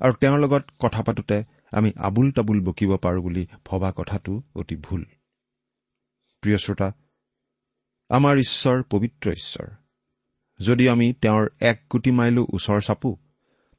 আৰু 0.00 0.12
তেওঁৰ 0.12 0.38
লগত 0.38 0.64
কথা 0.78 1.02
পাতোতে 1.02 1.38
আমি 1.72 1.92
আবুল 1.96 2.32
তাবুল 2.32 2.60
বকিব 2.60 2.96
পাৰোঁ 2.96 3.22
বুলি 3.22 3.46
ভবা 3.64 3.92
কথাটো 3.96 4.42
অতি 4.54 4.76
ভুল। 4.76 5.02
প্ৰিয় 6.42 6.58
শ্ৰোতা 6.58 6.88
আমাৰ 8.12 8.38
ঈশ্বৰ 8.38 8.82
পবিত্ৰ 8.90 9.30
ঈশ্বৰ। 9.30 9.68
যদি 10.60 10.88
আমি 10.88 11.12
তেওঁৰ 11.12 11.48
এক 11.60 11.78
কোটি 11.90 12.10
মাইলো 12.10 12.46
ওচৰ 12.52 12.80
চাপো 12.80 13.16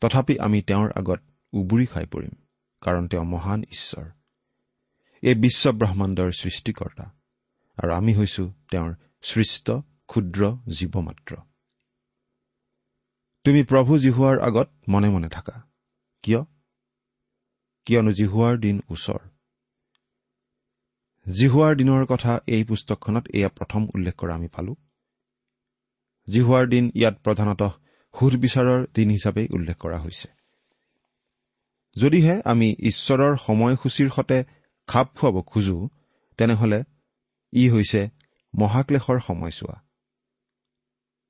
তথাপি 0.02 0.40
আমি 0.40 0.62
তেওঁৰ 0.62 0.90
আগত 0.96 1.22
উবুৰি 1.54 1.86
খাই 1.86 2.06
পৰিম 2.06 2.34
কাৰণ 2.82 3.08
তেওঁ 3.08 3.26
মহান 3.26 3.64
ঈশ্বৰ। 3.64 4.10
এই 5.22 5.36
বিশ্ব 5.36 5.72
ব্ৰহ্মাণ্ডৰ 5.72 6.32
সৃষ্টিকৰ্তা 6.32 7.06
আৰু 7.78 7.92
আমি 7.94 8.14
হৈছো 8.14 8.54
তেওঁৰ 8.72 8.96
সৃষ্ট 9.22 9.72
ক্ষুদ্ৰ 10.08 10.58
জীৱ 10.74 11.02
মাত্ৰ 11.02 11.36
তুমি 13.46 13.64
প্ৰভু 13.64 14.00
জিহুৱাৰ 14.00 14.40
আগত 14.40 14.70
মনে 14.90 15.10
মনে 15.10 15.30
থাকা। 15.30 15.62
কিয়? 16.24 16.44
কিয়নো 17.86 18.12
জিহুৱাৰ 18.12 18.58
দিন 18.58 18.82
ওচৰ। 18.90 19.33
জিহুৱাৰ 21.26 21.76
দিনৰ 21.76 22.06
কথা 22.06 22.40
এই 22.48 22.64
পুস্তকখনত 22.64 23.28
এয়া 23.34 23.50
প্ৰথম 23.50 23.88
উল্লেখ 23.96 24.16
কৰা 24.16 24.36
আমি 24.36 24.48
পালো। 24.48 24.76
জিহুৱাৰ 26.28 26.66
দিন 26.68 26.92
ইয়াত 26.96 27.16
প্ৰধানতঃ 27.24 27.72
সুধবিচাৰৰ 28.14 28.88
দিন 28.96 29.10
হিচাপে 29.10 29.48
উল্লেখ 29.54 29.78
কৰা 29.78 29.98
হৈছে। 29.98 30.28
যদিহে 31.96 32.42
আমি 32.46 32.68
ঈশ্বৰৰ 32.80 33.36
সময়সূচীৰ 33.36 34.10
সতে 34.10 34.44
খাপ 34.88 35.08
খুৱাব 35.16 35.42
খোজো 35.42 35.90
তেনেহলে 36.38 36.84
ই 37.54 37.70
হৈছে 37.70 38.10
মহাক্লেশৰ 38.54 39.20
সময়ছোৱা। 39.20 39.76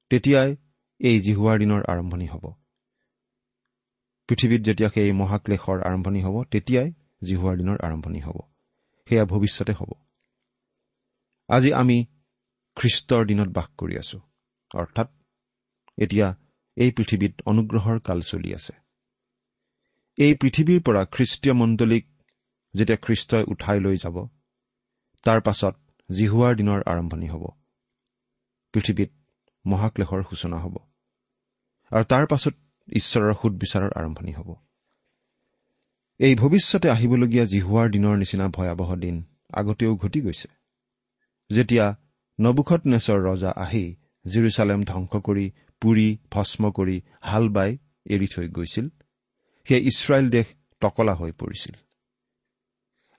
তেতিয়াই 0.09 0.55
এই 1.00 1.17
জিহুৱাৰ 1.21 1.59
দিনৰ 1.59 1.81
আৰম্ভণি 1.88 2.27
হ'ব। 2.27 2.45
পৃথিৱীত 4.29 4.62
যেতিয়া 4.62 4.89
সেই 4.89 5.12
মহাক্লেশৰ 5.12 5.77
আৰম্ভণি 5.81 6.21
হ'ব 6.23 6.35
তেতিয়াই 6.51 6.89
জিহুৱাৰ 7.23 7.55
দিনৰ 7.57 7.77
আৰম্ভণি 7.81 8.19
হ'ব। 8.19 8.52
সেয়া 9.07 9.25
ভৱিষ্যতে 9.25 9.74
হ'ব। 9.74 9.91
আজি 11.50 11.74
আমি 11.74 11.98
খ্ৰীষ্টৰ 12.77 13.25
দিনত 13.25 13.50
বাস 13.50 13.67
কৰি 13.77 13.98
আছো। 13.98 14.17
অৰ্থাৎ 14.75 15.10
এতিয়া 15.98 16.27
এই 16.77 16.91
পৃথিৱীত 16.91 17.33
অনুগ্ৰহৰ 17.45 18.00
কাল 18.00 18.22
চলি 18.22 18.50
আছে। 18.53 18.74
এই 20.17 20.33
পৃথিৱীৰ 20.33 20.81
পৰা 20.81 21.01
খ্ৰীষ্টীয় 21.05 21.53
মণ্ডলীক 21.53 22.05
যেতিয়া 22.75 22.98
খ্ৰীষ্টই 22.98 23.43
উঠাই 23.43 23.79
লৈ 23.79 23.98
যাব 23.98 24.17
তাৰ 25.25 25.39
পাছত 25.41 25.74
জিহুৱাৰ 26.10 26.53
দিনৰ 26.55 26.79
আৰম্ভণি 26.86 27.27
হ'ব। 27.27 27.43
পৃথিৱীত 28.74 29.12
মহাক্লেশৰ 29.65 30.24
সূচনা 30.24 30.57
হ'ব। 30.57 30.75
আৰু 31.91 32.03
তাৰ 32.03 32.25
পাছত 32.27 32.55
ঈশ্বৰৰ 32.88 33.33
সুদবিচাৰৰ 33.33 33.91
আৰম্ভণি 33.95 34.33
হ'ব। 34.33 34.50
এই 36.20 36.36
ভৱিষ্যতে 36.36 36.89
আহিবলগীয়া 36.89 37.46
জিহুৱাৰ 37.46 37.88
দিনৰ 37.89 38.17
নিচিনা 38.17 38.48
ভয়াৱহ 38.48 38.96
দিন 38.96 39.15
আগতেও 39.53 39.96
ঘটি 39.96 40.22
গৈছে। 40.22 40.50
যেতিয়া 41.50 41.96
নবুখত 42.39 42.82
নেচৰ 42.86 43.20
ৰজা 43.20 43.51
আহি 43.55 43.96
জিৰচালেম 44.25 44.84
ধ্বংস 44.84 45.13
কৰি 45.15 45.51
পুৰি 45.82 46.17
ভস্ম 46.32 46.70
কৰি 46.70 47.01
হাল 47.22 47.50
বাই 47.50 47.77
এৰি 48.05 48.27
থৈ 48.27 48.48
গৈছিল 48.48 48.89
সেই 49.67 49.82
ইছৰাইল 49.88 50.29
দেশ 50.29 50.46
টকলা 50.82 51.13
হৈ 51.13 51.32
পৰিছিল। 51.32 51.75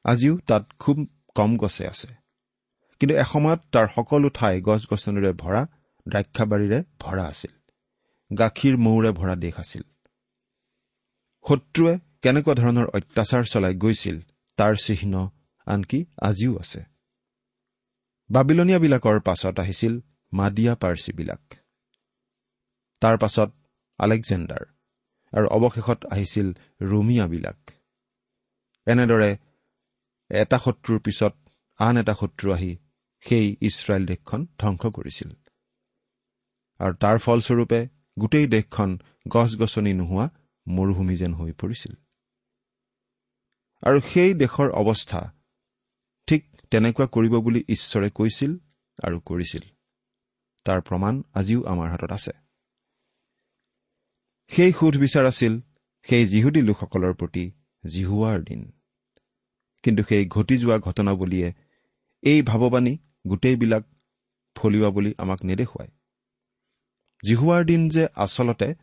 আজিও 0.05 0.35
তাত 0.39 0.65
খুব 0.79 0.97
কম 1.35 1.57
গছে 1.57 1.87
আছে। 1.87 2.09
কিন্তু 3.01 3.15
এসময়ত 3.15 3.61
তাৰ 3.73 3.87
সকলো 3.95 4.29
ঠাই 4.29 4.61
গছ 4.61 4.83
গছনিৰে 4.93 5.33
ভৰা 5.33 5.63
দ্ৰাক্ষাবাৰীৰে 6.09 6.79
ভৰা 7.01 7.25
আছিল। 7.27 7.53
গাখীৰ 8.39 8.77
মৌৰে 8.77 9.11
ভৰা 9.11 9.35
দেশ 9.35 9.55
আছিল। 9.59 9.83
শত্ৰুৱে 11.45 11.99
কেনেকুৱা 12.25 12.55
ধৰণৰ 12.55 12.87
অত্যাচাৰ 12.99 13.45
চলাই 13.45 13.75
গৈছিল 13.75 14.17
তাৰ 14.59 14.75
চিহ্ন 14.77 15.15
আনকি 15.67 15.99
আজিও 16.23 16.53
আছে। 16.59 16.81
বাবিলনীয়াবিলাকৰ 18.31 19.19
পাছত 19.21 19.55
আহিছিল 19.59 19.95
মাদিয়া 20.33 20.75
পাৰ্চীবিলাক। 20.75 21.43
তাৰ 23.03 23.17
পাছত 23.19 23.51
আলেকজেণ্ডাৰ 23.99 24.65
আৰু 25.33 25.47
অৱশেষত 25.57 26.01
আহিছিল 26.11 26.49
ৰোমিয়াবিলাক। 26.83 27.61
এনেদৰে 28.87 29.31
এটা 30.31 30.59
শত্ৰুৰ 30.59 30.99
পিছত 31.01 31.35
আন 31.81 31.95
এটা 31.97 32.15
শত্ৰু 32.21 32.47
আহি 32.53 32.73
সেই 33.25 33.47
ইছৰাইল 33.61 34.03
দেশখন 34.07 34.41
ধ্বংস 34.59 34.83
কৰিছিল। 34.97 35.31
আৰু 36.81 36.95
তাৰ 36.95 37.17
ফলস্বৰূপে 37.19 37.81
গোটেই 38.19 38.47
দেশখন 38.47 38.91
গছ 39.29 39.51
গছনি 39.57 39.93
নোহোৱা 39.93 40.27
মৰুভূমি 40.67 41.15
যেন 41.17 41.33
হৈ 41.35 41.53
পৰিছিল। 41.53 41.95
আৰু 43.85 44.01
সেই 44.01 44.35
দেশৰ 44.35 44.71
অৱস্থা 44.71 45.33
ঠিক 46.27 46.43
তেনেকুৱা 46.71 47.07
কৰিব 47.07 47.35
বুলি 47.37 47.65
ঈশ্বৰে 47.69 48.11
কৈছিল 48.11 48.59
আৰু 49.05 49.21
কৰিছিল। 49.21 49.61
তাৰ 50.65 50.81
প্ৰমাণ 50.81 51.23
আজিও 51.35 51.65
আমাৰ 51.65 51.91
হাতত 51.91 52.13
আছে। 52.13 52.33
সেই 54.49 54.73
সুধবিচাৰ 54.73 55.25
আছিল 55.27 55.61
সেই 56.03 56.27
যিহুদী 56.27 56.61
লোকসকলৰ 56.63 57.15
প্ৰতি 57.15 57.53
জিহুৱাৰ 57.87 58.39
দিন। 58.43 58.73
কিন্তু 59.83 60.03
সেই 60.03 60.27
ঘটি 60.27 60.59
যোৱা 60.59 60.79
ঘটনাৱলীয়ে 60.79 61.53
এই 62.23 62.43
ভাৱবাণী 62.43 62.99
গোটেইবিলাক 63.27 63.85
ফলিওৱা 64.57 64.91
বুলি 64.91 65.15
আমাক 65.19 65.45
নেদেখুৱায়। 65.45 65.89
জিহুৱাৰ 67.27 67.65
দিন 67.65 67.89
যে 67.89 68.09
আচলতে 68.15 68.75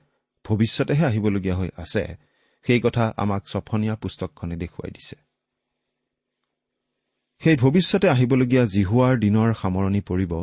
ভৱিষ্যতেহে 0.46 1.06
আহিবলগীয়া 1.06 1.56
হৈ 1.56 1.70
আছে 1.78 2.31
সেই 2.66 2.82
কথা 2.82 3.14
আমাক 3.18 3.42
চফনীয়া 3.46 3.96
পুস্তকখনে 3.96 4.56
দেখুৱাই 4.56 4.92
দিছে। 4.92 5.16
সেই 7.42 7.56
ভৱিষ্যতে 7.56 8.08
আহিবলগীয়া 8.10 8.66
জিহুৱাৰ 8.66 9.14
দিনৰ 9.18 9.54
সামৰণি 9.54 10.02
পৰিব 10.02 10.34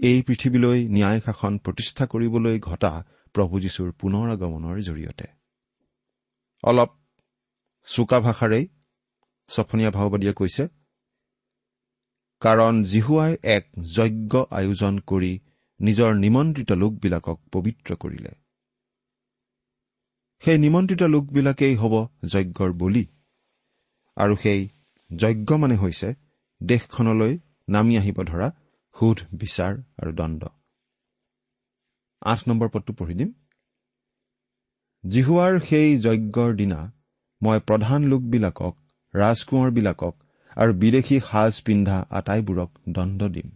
এই 0.00 0.22
পৃথিৱীলৈ 0.22 0.78
ন্যায় 0.88 1.20
শাসন 1.20 1.58
প্ৰতিষ্ঠা 1.58 2.04
কৰিবলৈ 2.06 2.56
ঘটা 2.58 2.92
প্ৰভু 3.34 3.54
যীশুৰ 3.60 3.90
পুনৰ 3.92 4.26
আগমনৰ 4.30 4.76
জৰিয়তে। 4.80 5.26
অলপ 6.64 6.90
চোকা 7.88 8.18
ভাষাৰেই 8.20 8.64
চফনীয়া 9.48 9.90
ভাওবাদীয়ে 9.90 10.32
কৈছে 10.32 10.64
কাৰণ 12.42 12.82
জিহুৱাই 12.82 13.32
এক 13.42 13.64
যজ্ঞ 13.94 14.32
আয়োজন 14.50 14.94
কৰি 14.98 15.32
নিজৰ 15.80 16.10
নিমন্ত্ৰিত 16.14 16.70
লোকবিলাকক 16.72 17.38
পবিত্ৰ 17.52 17.96
কৰিলে। 17.96 18.32
সেই 20.44 20.58
নিমন্ত্ৰিত 20.58 21.02
লোকবিলাকেই 21.02 21.76
হ'ব 21.76 21.94
যজ্ঞৰ 22.24 22.72
বলি। 22.72 23.06
আৰু 24.16 24.34
সেই 24.36 24.68
যজ্ঞ 25.16 25.56
মানে 25.56 25.76
হৈছে 25.76 26.14
দেশখনলৈ 26.62 27.38
নামি 27.68 27.98
আহিব 27.98 28.22
ধৰা 28.22 28.50
সোধ 28.96 29.18
বিচাৰ 29.34 29.72
আৰু 30.02 30.12
দণ্ড। 30.12 30.44
আঠ 32.22 32.48
নম্বৰ 32.48 32.68
পদটো 32.68 32.92
পঢ়ি 32.92 33.14
দিম। 33.14 33.32
জিহুৱাৰ 35.06 35.60
সেই 35.60 35.98
যজ্ঞৰ 35.98 36.54
দিনা 36.54 36.92
মই 37.42 37.58
প্ৰধান 37.60 38.04
লোকবিলাকক 38.04 38.74
ৰাজকোঁৱৰবিলাকক 39.14 40.14
আৰু 40.56 40.72
বিদেশী 40.74 41.20
সাজ 41.30 41.62
পিন্ধা 41.62 42.06
আটাইবোৰক 42.10 42.70
দণ্ড 42.88 43.20
দিম। 43.28 43.48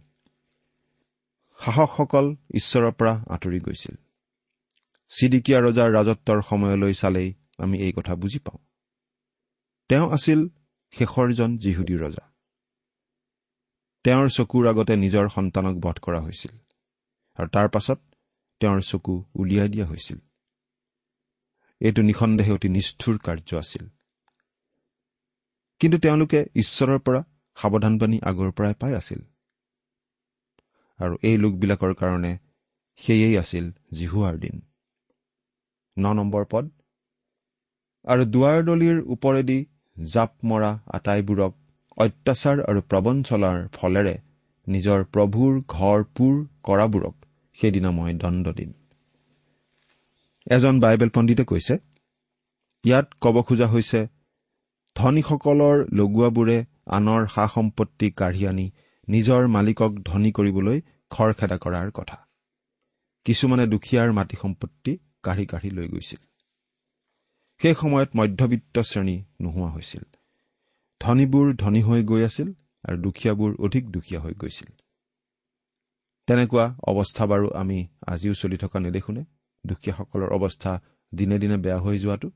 শাসকসকল 1.59 2.35
ঈশ্বৰৰ 2.53 2.91
পৰা 2.91 3.13
আঁতৰি 3.29 3.59
গৈছিল। 3.59 3.95
চিডিকিয়া 5.11 5.59
ৰজাৰ 5.61 5.89
ৰাজত্বৰ 5.91 6.41
সময়লৈ 6.41 6.93
চালেই 6.93 7.33
আমি 7.57 7.77
এই 7.79 7.91
কথা 7.91 8.15
বুজি 8.15 8.39
পাওঁ। 8.39 8.59
তেওঁ 9.89 10.11
আছিল 10.11 10.49
শেষৰজন 10.91 11.57
যিহুদী 11.57 11.95
ৰজা। 11.95 12.25
তেওঁৰ 14.03 14.29
চকুৰ 14.29 14.67
আগতে 14.67 14.95
নিজৰ 14.95 15.29
সন্তানক 15.29 15.75
বধ 15.79 15.99
কৰা 15.99 16.19
হৈছিল 16.21 16.53
আৰু 17.39 17.47
তাৰ 17.49 17.67
পাছত 17.69 17.99
তেওঁৰ 18.59 18.81
চকু 18.81 19.25
উলিয়াই 19.33 19.69
দিয়া 19.69 19.85
হৈছিল। 19.85 20.19
এইটো 21.79 22.01
নিঃসন্দেহে 22.01 22.51
অতি 22.51 22.69
নিষ্ঠুৰ 22.69 23.17
কাৰ্য 23.17 23.57
আছিল। 23.57 23.87
কিন্তু 25.79 25.97
তেওঁলোকে 25.97 26.45
ঈশ্বৰৰ 26.55 26.99
পৰা 26.99 27.23
সাৱধানবাণী 27.55 28.19
আগৰ 28.23 28.51
পৰাই 28.51 28.73
পাই 28.79 28.93
আছিল। 28.93 29.21
আৰু 30.99 31.15
এই 31.23 31.37
লোকবিলাকৰ 31.37 31.93
কাৰণে 31.93 32.37
সেয়েই 32.97 33.37
আছিল 33.37 33.71
জিহুৱাৰ 33.93 34.37
দিন। 34.37 34.68
ন 35.99 36.07
নম্বৰ 36.19 36.43
পদ। 36.51 36.65
আৰু 38.07 38.23
দুৱাৰদলিৰ 38.33 38.97
ওপৰেদি 39.13 39.59
জাপ 39.97 40.31
মৰা 40.49 40.71
আটাইবোৰক 40.93 41.53
অত্যাচাৰ 41.97 42.57
আৰু 42.69 42.79
প্ৰবঞ্চলাৰ 42.89 43.57
ফলেৰে 43.77 44.15
নিজৰ 44.67 44.99
প্ৰভুৰ 45.13 45.53
ঘৰ 45.75 45.99
পুৰ 46.15 46.35
কৰাবোৰক 46.63 47.15
সেইদিনা 47.59 47.91
মই 47.91 48.13
দণ্ড 48.13 48.45
দিম। 48.57 48.71
এজন 50.47 50.75
বাইবেল 50.79 51.09
পণ্ডিতে 51.15 51.43
কৈছে 51.43 51.75
ইয়াত 52.83 53.07
ক'ব 53.21 53.35
খোজা 53.41 53.67
হৈছে 53.67 54.01
ধনীসকলৰ 54.95 55.77
লগোৱাবোৰে 55.93 56.57
আনৰ 56.97 57.21
সা 57.35 57.45
সম্পত্তি 57.47 58.07
কাঢ়ি 58.11 58.43
আনি 58.47 58.65
নিজৰ 59.07 59.41
মালিকক 59.47 59.91
ধনী 60.05 60.31
কৰিবলৈ 60.31 60.77
খৰখেদা 61.11 61.57
কৰাৰ 61.57 61.89
কথা। 61.91 62.17
কিছুমানে 63.25 63.65
দুখীয়াৰ 63.67 64.09
মাটি 64.13 64.35
সম্পত্তি 64.41 64.93
কাঢ়ি 65.23 65.45
কাঢ়ি 65.45 65.69
লৈ 65.69 65.87
গৈছিল। 65.87 66.21
সেই 67.61 67.75
সময়ত 67.75 68.09
মধ্যবিত্ত 68.15 68.79
শ্ৰেণী 68.79 69.23
নোহোৱা 69.41 69.69
হৈছিল। 69.69 70.03
ধনীবোৰ 71.01 71.53
ধনী 71.55 71.81
হৈ 71.81 72.03
গৈ 72.03 72.23
আছিল 72.23 72.53
আৰু 72.83 72.97
দুখীয়াবোৰ 72.97 73.55
অধিক 73.59 73.91
দুখীয়া 73.91 74.21
হৈ 74.21 74.33
গৈছিল। 74.33 74.69
তেনেকুৱা 76.27 76.75
অৱস্থা 76.87 77.25
বাৰু 77.25 77.51
আমি 77.53 77.87
আজিও 78.07 78.33
চলি 78.33 78.57
থকা 78.57 78.79
নেদেখোনে? 78.79 79.23
দুখীয়াসকলৰ 79.67 80.29
অৱস্থা 80.29 80.81
দিনে 81.15 81.39
দিনে 81.39 81.57
বেয়া 81.57 81.77
হৈ 81.77 81.97
যোৱাটো? 81.97 82.31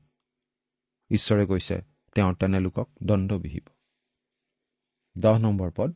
ঈশ্বৰে 1.10 1.46
কৈছে 1.46 1.82
তেওঁ 2.14 2.34
তেনে 2.34 2.60
লোকক 2.60 2.88
দণ্ড 3.02 3.32
বিহিব। 3.32 3.68
দহ 5.18 5.38
নম্বৰ 5.38 5.70
পদ। 5.76 5.94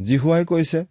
জিহুৱাই 0.00 0.44
কৈছে 0.44 0.84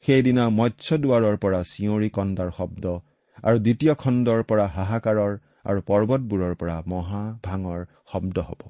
সেইদিনা 0.00 0.48
মৎস্য 0.48 0.98
দুৱাৰৰ 0.98 1.36
পৰা 1.36 1.62
চিঞৰি 1.62 2.10
কন্দাৰ 2.10 2.50
শব্দ 2.50 3.00
আৰু 3.42 3.58
দ্বিতীয় 3.58 3.94
খণ্ডৰ 3.94 4.42
পৰা 4.42 4.66
হাহাকাৰৰ 4.66 5.32
আৰু 5.64 5.80
পৰ্বতবোৰৰ 5.80 6.54
পৰা 6.54 6.76
মহা 6.86 7.22
ভাঙৰ 7.44 7.80
শব্দ 8.12 8.38
হ'ব। 8.38 8.60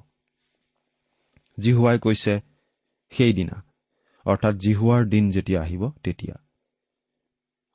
জিহুৱাই 1.59 1.99
কৈছে 1.99 2.35
সেইদিনা 3.13 3.57
অৰ্থাৎ 4.27 4.55
জিহুৱাৰ 4.55 5.03
দিন 5.05 5.31
যেতিয়া 5.31 5.61
আহিব 5.63 5.83
তেতিয়া। 6.05 6.37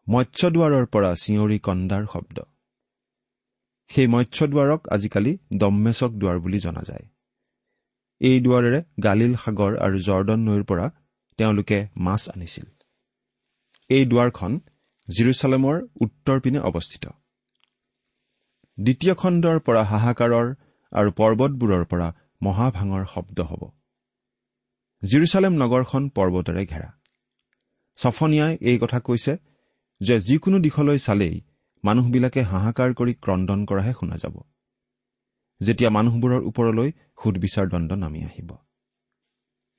মৎস্য 0.08 0.50
দুৱাৰৰ 0.50 0.86
পৰা 0.86 1.12
চিঞৰি 1.16 1.58
কন্দাৰ 1.60 2.04
শব্দ। 2.06 2.38
সেই 3.92 4.08
মৎস্য 4.08 4.48
দুৱাৰক 4.48 4.82
আজিকালি 4.88 5.38
দম্মেচক 5.54 6.12
দুৱাৰ 6.12 6.38
বুলি 6.40 6.60
জনা 6.60 6.82
যায়। 6.82 7.06
এই 8.22 8.38
দুৱাৰেৰে 8.40 8.80
গালিল 9.04 9.34
সাগৰ 9.36 9.72
আৰু 9.78 9.98
জৰ্দন 10.00 10.40
নৈৰ 10.40 10.64
পৰা 10.64 10.86
তেওঁলোকে 11.40 11.80
মাছ 11.98 12.30
আনিছিল। 12.30 12.66
এই 13.90 14.06
দুৱাৰখন 14.06 14.60
জিৰচালেমৰ 15.08 15.88
উত্তৰ 16.02 16.40
পিনে 16.40 16.60
অৱস্থিত। 16.60 17.06
দ্বিতীয় 18.80 19.14
খণ্ডৰ 19.14 19.60
পৰা 19.60 19.84
হাহাকাৰৰ 19.84 20.56
আৰু 20.92 21.12
পৰ্বতবোৰৰ 21.12 21.86
পৰা 21.86 22.14
মহাভাঙৰ 22.42 23.06
শব্দ 23.06 23.42
হ'ব। 23.42 23.72
জিৰচালেম 25.04 25.54
নগৰখন 25.54 26.10
পৰ্বতেৰে 26.10 26.66
ঘেৰা। 26.66 26.90
ছফনিয়াই 27.96 28.58
এই 28.62 28.80
কথা 28.80 29.00
কৈছে 29.00 29.38
যে 30.00 30.20
যিকোনো 30.20 30.60
দিশলৈ 30.60 31.00
চালেই 31.00 31.42
মানুহবিলাকে 31.84 32.42
হাহাকাৰ 32.42 32.94
কৰি 32.94 33.14
ক্ৰদন 33.14 33.66
কৰাহে 33.66 33.94
শুনা 33.94 34.18
যাব। 34.18 34.36
যেতিয়া 35.62 35.90
মানুহবোৰৰ 35.90 36.42
ওপৰলৈ 36.42 36.92
সুদবিচাৰ 37.24 37.70
দণ্ড 37.70 37.92
নামি 37.94 38.24
আহিব। 38.24 38.50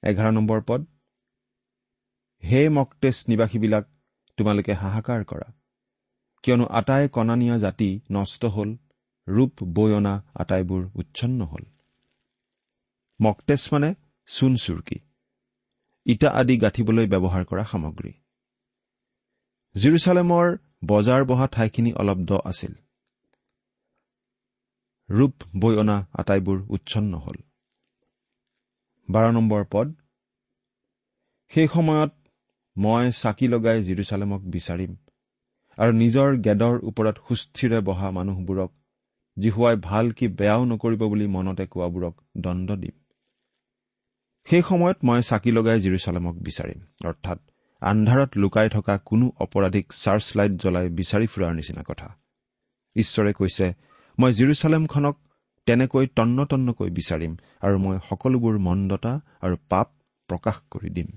এঘাৰ 0.02 0.32
নম্বৰ 0.32 0.62
পদ। 0.66 0.86
হে 2.44 2.68
মক্টেচ 2.68 3.24
নিবাসীবিলাক 3.28 3.95
তোমালোকে 4.38 4.72
হাহাকাৰ 4.72 5.24
কৰা। 5.24 5.52
কিয়নো 6.42 6.64
আটাই 6.64 7.08
কণানীয়া 7.08 7.56
জাতি 7.58 8.00
নষ্ট 8.10 8.44
হ'ল 8.44 8.76
ৰূপ 9.28 9.52
বৈ 9.62 9.92
অনা 9.92 10.14
আটাইবোৰ 10.34 10.82
উচ্ছন্ন 10.94 11.40
হ'ল। 11.44 11.64
মক্টেচ 13.20 13.62
মানে 13.72 13.94
চূণ 14.28 14.56
চুৰকি 14.56 14.98
ইটা 16.06 16.28
আদি 16.30 16.56
গাঁঠিবলৈ 16.58 17.06
ব্যৱহাৰ 17.06 17.44
কৰা 17.44 17.64
সামগ্ৰী। 17.64 18.12
জিৰচালেমৰ 19.74 20.46
বজাৰ 20.84 21.24
বহা 21.24 21.46
ঠাইখিনি 21.46 21.92
অলপ 21.92 22.18
দ 22.18 22.32
আছিল। 22.44 22.74
ৰূপ 25.08 25.34
বৈ 25.56 25.74
অনা 25.76 25.96
আটাইবোৰ 26.12 26.58
উচ্ছন্ন 26.68 27.12
হ'ল। 27.16 27.38
বাৰ 29.08 29.32
নম্বৰ 29.32 29.64
পদ 29.72 29.94
সেই 31.52 31.68
সময়ত 31.68 32.12
মই 32.76 33.04
চাকি 33.12 33.46
লগাই 33.48 33.78
জিৰচালেমক 33.82 34.42
বিচাৰিম 34.54 34.92
আৰু 35.78 35.92
নিজৰ 36.02 36.28
গেদৰ 36.46 36.76
ওপৰত 36.90 37.16
সুস্থিৰে 37.28 37.78
বহা 37.80 38.08
মানুহবোৰক 38.10 38.70
জিহুৱাই 39.36 39.76
ভাল 39.88 40.06
কি 40.10 40.26
বেয়াও 40.38 40.62
নকৰিব 40.64 41.02
বুলি 41.08 41.26
মনতে 41.26 41.64
কোৱাবোৰক 41.66 42.14
দণ্ড 42.36 42.68
দিম। 42.82 42.96
সেই 44.46 44.62
সময়ত 44.62 44.98
মই 45.04 45.20
চাকি 45.22 45.50
লগাই 45.50 45.78
জিৰচালেমক 45.80 46.36
বিচাৰিম 46.46 46.80
অৰ্থাৎ 47.08 47.38
আন্ধাৰত 47.82 48.30
লুকাই 48.36 48.68
থকা 48.68 48.94
কোনো 49.04 49.26
অপৰাধীক 49.40 49.86
চাৰ্চ 49.92 50.26
লাইট 50.36 50.52
জ্বলাই 50.62 50.86
বিচাৰি 50.98 51.26
ফুৰাৰ 51.26 51.52
নিচিনা 51.54 51.82
কথা। 51.82 52.08
ঈশ্বৰে 52.96 53.32
কৈছে 53.32 53.66
মই 54.18 54.30
জিৰচালেমখনক 54.32 55.16
তেনেকৈ 55.66 56.06
তন্ন 56.16 56.38
তন্নকৈ 56.50 56.90
বিচাৰিম 56.98 57.32
আৰু 57.60 57.76
মই 57.78 57.96
সকলোবোৰ 58.08 58.54
মন্দতা 58.58 59.12
আৰু 59.40 59.56
পাপ 59.68 59.88
প্ৰকাশ 60.28 60.56
কৰি 60.70 60.90
দিম। 60.90 61.08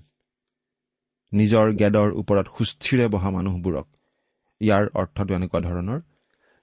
নিজৰ 1.32 1.72
গেদৰ 1.72 2.10
ওপৰত 2.12 2.48
সুস্থিৰে 2.58 3.08
বহা 3.08 3.30
মানুহবোৰক। 3.30 3.88
ইয়াৰ 4.62 4.84
অৰ্থটো 4.94 5.34
এনেকুৱা 5.34 5.60
ধৰণৰ 5.62 6.00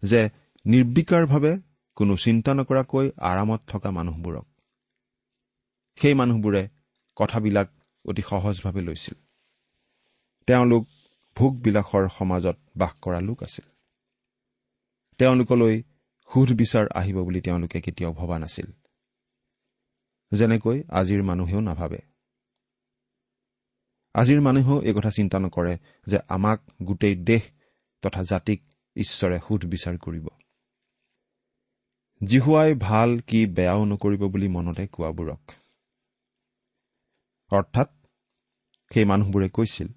যে 0.03 0.21
নিৰ্বিকাৰভাৱে 0.65 1.53
কোনো 1.97 2.17
চিন্তা 2.17 2.55
নকৰাকৈ 2.55 3.11
আৰামত 3.21 3.61
থকা 3.69 3.91
মানুহবোৰক। 3.91 4.47
সেই 5.99 6.15
মানুহবোৰে 6.15 6.69
কথাবিলাক 7.17 7.69
অতি 8.05 8.23
সহজভাৱে 8.23 8.81
লৈছিল। 8.81 9.15
তেওঁলোক 10.49 10.85
ভোগবিলাসৰ 11.37 12.09
সমাজত 12.09 12.57
বাস 12.77 12.93
কৰা 13.03 13.21
লোক 13.21 13.43
আছিল। 13.43 13.67
তেওঁলোকলৈ 15.19 15.83
সুধ 16.31 16.49
বিচাৰ 16.53 16.87
আহিব 16.95 17.17
বুলি 17.23 17.41
তেওঁলোকে 17.41 17.81
কেতিয়াও 17.81 18.13
ভবা 18.13 18.39
নাছিল। 18.39 18.69
যেনেকৈ 20.33 20.83
আজিৰ 20.89 21.23
মানুহেও 21.23 21.61
নাভাবে। 21.61 21.99
আজিৰ 24.17 24.41
মানুহেও 24.41 24.83
এই 24.83 24.95
কথা 24.95 25.11
চিন্তা 25.11 25.39
নকৰে 25.39 25.79
যে 26.07 26.19
আমাক 26.29 26.61
গোটেই 26.83 27.17
দেশ 27.17 27.43
তথা 28.03 28.23
জাতিক 28.23 28.63
ঈশ্বৰে 28.97 29.39
সুধ 29.39 29.65
বিচাৰ 29.65 29.99
কৰিব। 29.99 30.29
জিহুৱাই 32.25 32.75
ভাল 32.75 33.21
কি 33.21 33.47
বেয়াও 33.47 33.85
নকৰিব 33.85 34.29
বুলি 34.29 34.49
মনতে 34.49 34.87
কোৱাবোৰক। 34.87 35.41
অৰ্থাৎ 37.53 37.89
সেই 38.95 39.05
মানুহবোৰে 39.05 39.49
কৈছিল 39.49 39.89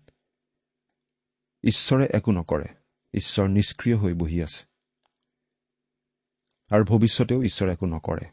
ঈশ্বৰে 1.63 2.05
একো 2.13 2.31
নকৰে 2.31 2.67
ঈশ্বৰ 3.13 3.47
নিষ্ক্ৰিয় 3.47 3.97
হৈ 3.97 4.13
বহি 4.13 4.43
আছে। 4.43 4.63
আৰু 6.75 6.83
ভৱিষ্যতেও 6.83 7.43
ঈশ্বৰে 7.43 7.71
একো 7.73 7.85
নকৰে। 7.85 8.25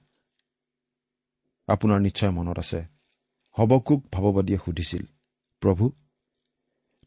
আপোনাৰ 1.69 1.99
নিশ্চয় 2.01 2.31
মনত 2.31 2.59
আছে 2.59 2.81
হবকুক 3.59 4.01
ভাৱবাদীয়ে 4.13 4.59
সুধিছিল 4.59 5.16
প্ৰভু 5.61 5.93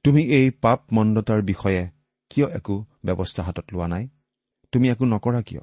তুমি 0.03 0.21
এই 0.23 0.49
পাপ 0.49 0.93
মন্দতাৰ 0.93 1.41
বিষয়ে 1.41 1.89
কিয় 2.29 2.47
একো 2.49 2.85
ব্যৱস্থা 3.05 3.43
হাতত 3.43 3.73
লোৱা 3.73 3.87
নাই? 3.87 4.07
তুমি 4.71 4.89
একো 4.89 5.05
নকৰা 5.05 5.41
কিয়? 5.41 5.61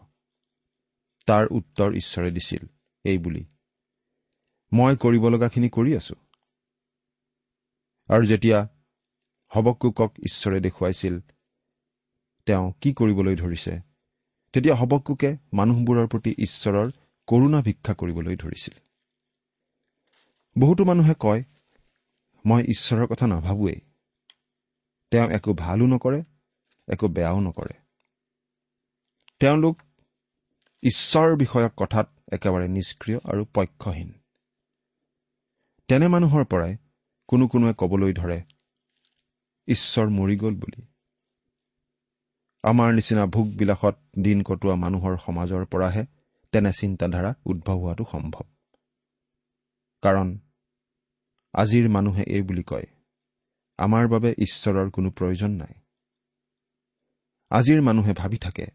তাৰ 1.27 1.47
উত্তৰ 1.51 1.95
ঈশ্বৰে 1.95 2.31
দিছিল 2.31 2.63
এই 3.05 3.19
বুলি। 3.19 3.45
মই 4.73 4.97
কৰিব 4.97 5.29
লগাখিনি 5.29 5.69
কৰি 5.69 5.97
আছো। 5.97 6.15
আৰু 8.09 8.25
যেতিয়া 8.25 8.69
হবকুকক 9.47 10.13
ঈশ্বৰে 10.19 10.61
দেখুৱাইছিল 10.61 11.21
তেওঁ 12.47 12.73
কি 12.81 12.93
কৰিবলৈ 12.93 13.37
ধৰিছে? 13.37 13.81
তেতিয়া 14.53 14.75
হবকুকে 14.75 15.37
মানুহবোৰৰ 15.53 16.07
প্ৰতি 16.09 16.35
ঈশ্বৰৰ 16.39 16.91
কৰুণা 17.27 17.63
ভিক্ষা 17.63 17.95
কৰিবলৈ 17.95 18.37
ধৰিছিল। 18.37 18.75
বহুতো 20.59 20.85
মানুহে 20.85 21.15
কয় 21.21 21.45
মই 22.47 22.63
ঈশ্বৰৰ 22.63 23.07
কথা 23.07 23.27
নাভাবোৱেই। 23.27 23.81
তেওঁ 25.11 25.29
একো 25.31 25.55
ভালো 25.55 25.87
নকৰে 25.87 26.25
একো 26.89 27.09
বেয়াও 27.09 27.41
নকৰে। 27.41 27.75
তেওঁলোক 29.41 29.83
ঈশ্বৰ 30.83 31.37
বিষয়ক 31.37 31.73
কথাত 31.77 32.07
একেবাৰে 32.33 32.69
নিষ্ক্ৰিয় 32.69 33.19
আৰু 33.33 33.45
পক্ষহীন। 33.55 34.13
তেনে 35.89 36.09
মানুহৰ 36.09 36.45
পৰাই 36.45 36.77
কোনো 37.29 37.49
কোনোৱে 37.49 37.75
কবলৈ 37.79 38.13
ধৰে 38.13 38.43
ঈশ্বৰ 39.69 40.07
মৰি 40.09 40.37
গ'ল 40.37 40.55
বুলি। 40.55 40.87
আমাৰ 42.65 42.95
নিচিনা 42.95 43.27
ভোগবিলাসত 43.27 43.97
দিন 44.19 44.43
কটোৱা 44.43 44.75
মানুহৰ 44.75 45.17
সমাজৰ 45.17 45.65
পৰাহে 45.65 46.07
তেনে 46.53 46.73
চিন্তাধাৰা 46.73 47.35
উদ্ভৱ 47.47 47.77
হোৱাটো 47.79 48.05
সম্ভৱ। 48.13 48.45
কাৰণ 50.03 50.39
আজিৰ 51.57 51.89
মানুহে 51.89 52.23
এই 52.27 52.43
বুলি 52.43 52.63
কয় 52.63 52.87
আমাৰ 53.79 54.09
বাবে 54.09 54.35
ঈশ্বৰৰ 54.39 54.91
কোনো 54.91 55.11
প্ৰয়োজন 55.11 55.51
নাই। 55.51 55.75
আজিৰ 57.51 57.83
মানুহে 57.83 58.13
ভাবি 58.13 58.39
থাকে 58.39 58.67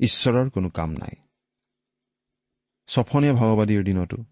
ঈশ্বৰৰ 0.00 0.50
কোনো 0.50 0.70
কাম 0.70 0.90
নাই। 0.90 1.14
ছফনীয়া 2.86 3.34
ভাৱবাদীৰ 3.34 3.84
দিনতো 3.84 4.24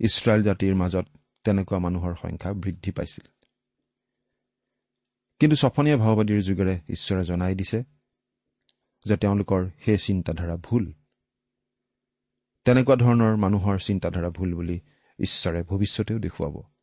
ইছৰাইল 0.00 0.42
জাতিৰ 0.42 0.74
মাজত 0.74 1.06
তেনেকুৱা 1.44 1.78
মানুহৰ 1.78 2.14
সংখ্যা 2.14 2.52
বৃদ্ধি 2.52 2.90
পাইছিল। 2.90 3.26
কিন্তু 5.40 5.56
ছফনীয়া 5.56 5.96
ভাওবাদীৰ 5.96 6.40
যুগেৰে 6.42 6.80
ঈশ্বৰে 6.88 7.24
জনাই 7.24 7.54
দিছে 7.54 7.84
যে 9.06 9.16
তেওঁলোকৰ 9.16 9.70
সেই 9.84 9.98
চিন্তাধাৰা 9.98 10.56
ভুল। 10.56 10.92
তেনেকুৱা 12.64 12.96
ধৰণৰ 12.96 13.36
মানুহৰ 13.36 13.78
চিন্তাধাৰা 13.78 14.30
ভুল 14.30 14.54
বুলি 14.54 14.80
ঈশ্বৰে 15.18 15.62
ভৱিষ্যতেও 15.62 16.18
দেখুৱাব। 16.18 16.75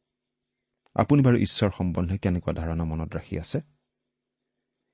আপুনি 0.96 1.24
বাৰু 1.24 1.38
ঈশ্বৰ 1.38 1.70
সম্বন্ধে 1.78 2.18
কেনেকুৱা 2.18 2.54
ধাৰণা 2.54 2.84
মনত 2.84 3.16
ৰাখি 3.16 3.40
আছে? 3.40 3.60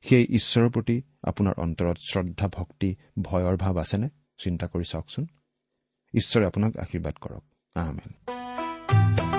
সেই 0.01 0.25
ঈশ্বৰৰ 0.29 0.69
প্ৰতি 0.69 1.01
আপোনাৰ 1.23 1.53
অন্তৰত 1.57 1.97
শ্ৰদ্ধা 1.97 2.47
ভক্তি 2.47 2.95
ভয়ৰ 3.21 3.57
ভাৱ 3.57 3.77
আছেনে? 3.77 4.09
চিন্তা 4.37 4.67
কৰি 4.67 4.83
চাওকচোন। 4.83 5.27
ঈশ্বৰে 6.13 6.45
আপোনাক 6.45 6.77
আশীৰ্বাদ 6.77 7.13
কৰক। 7.21 7.43
আহমেন 7.75 9.38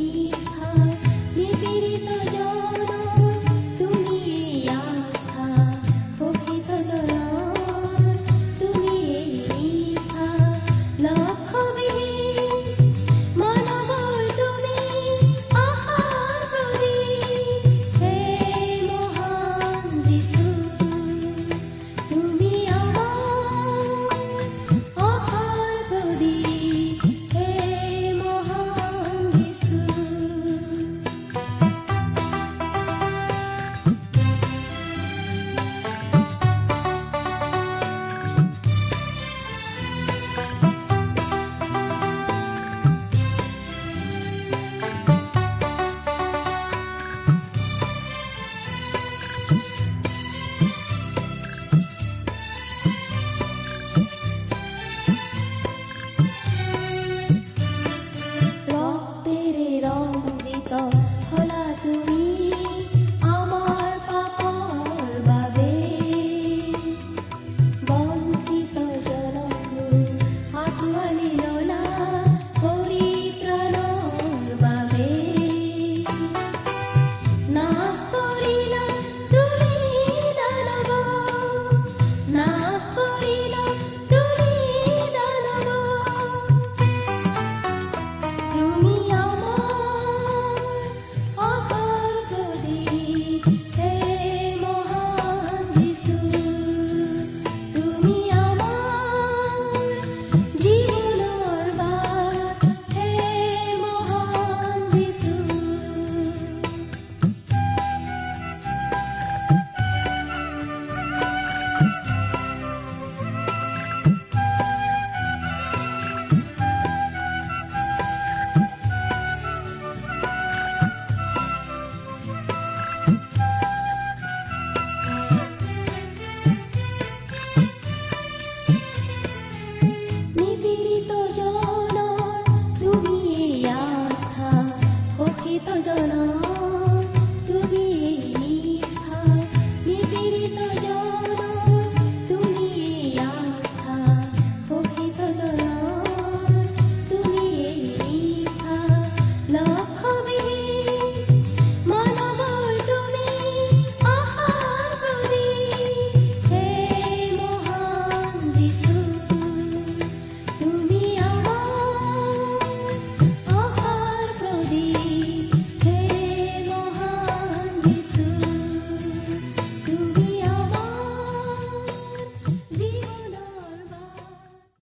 to 61.83 62.10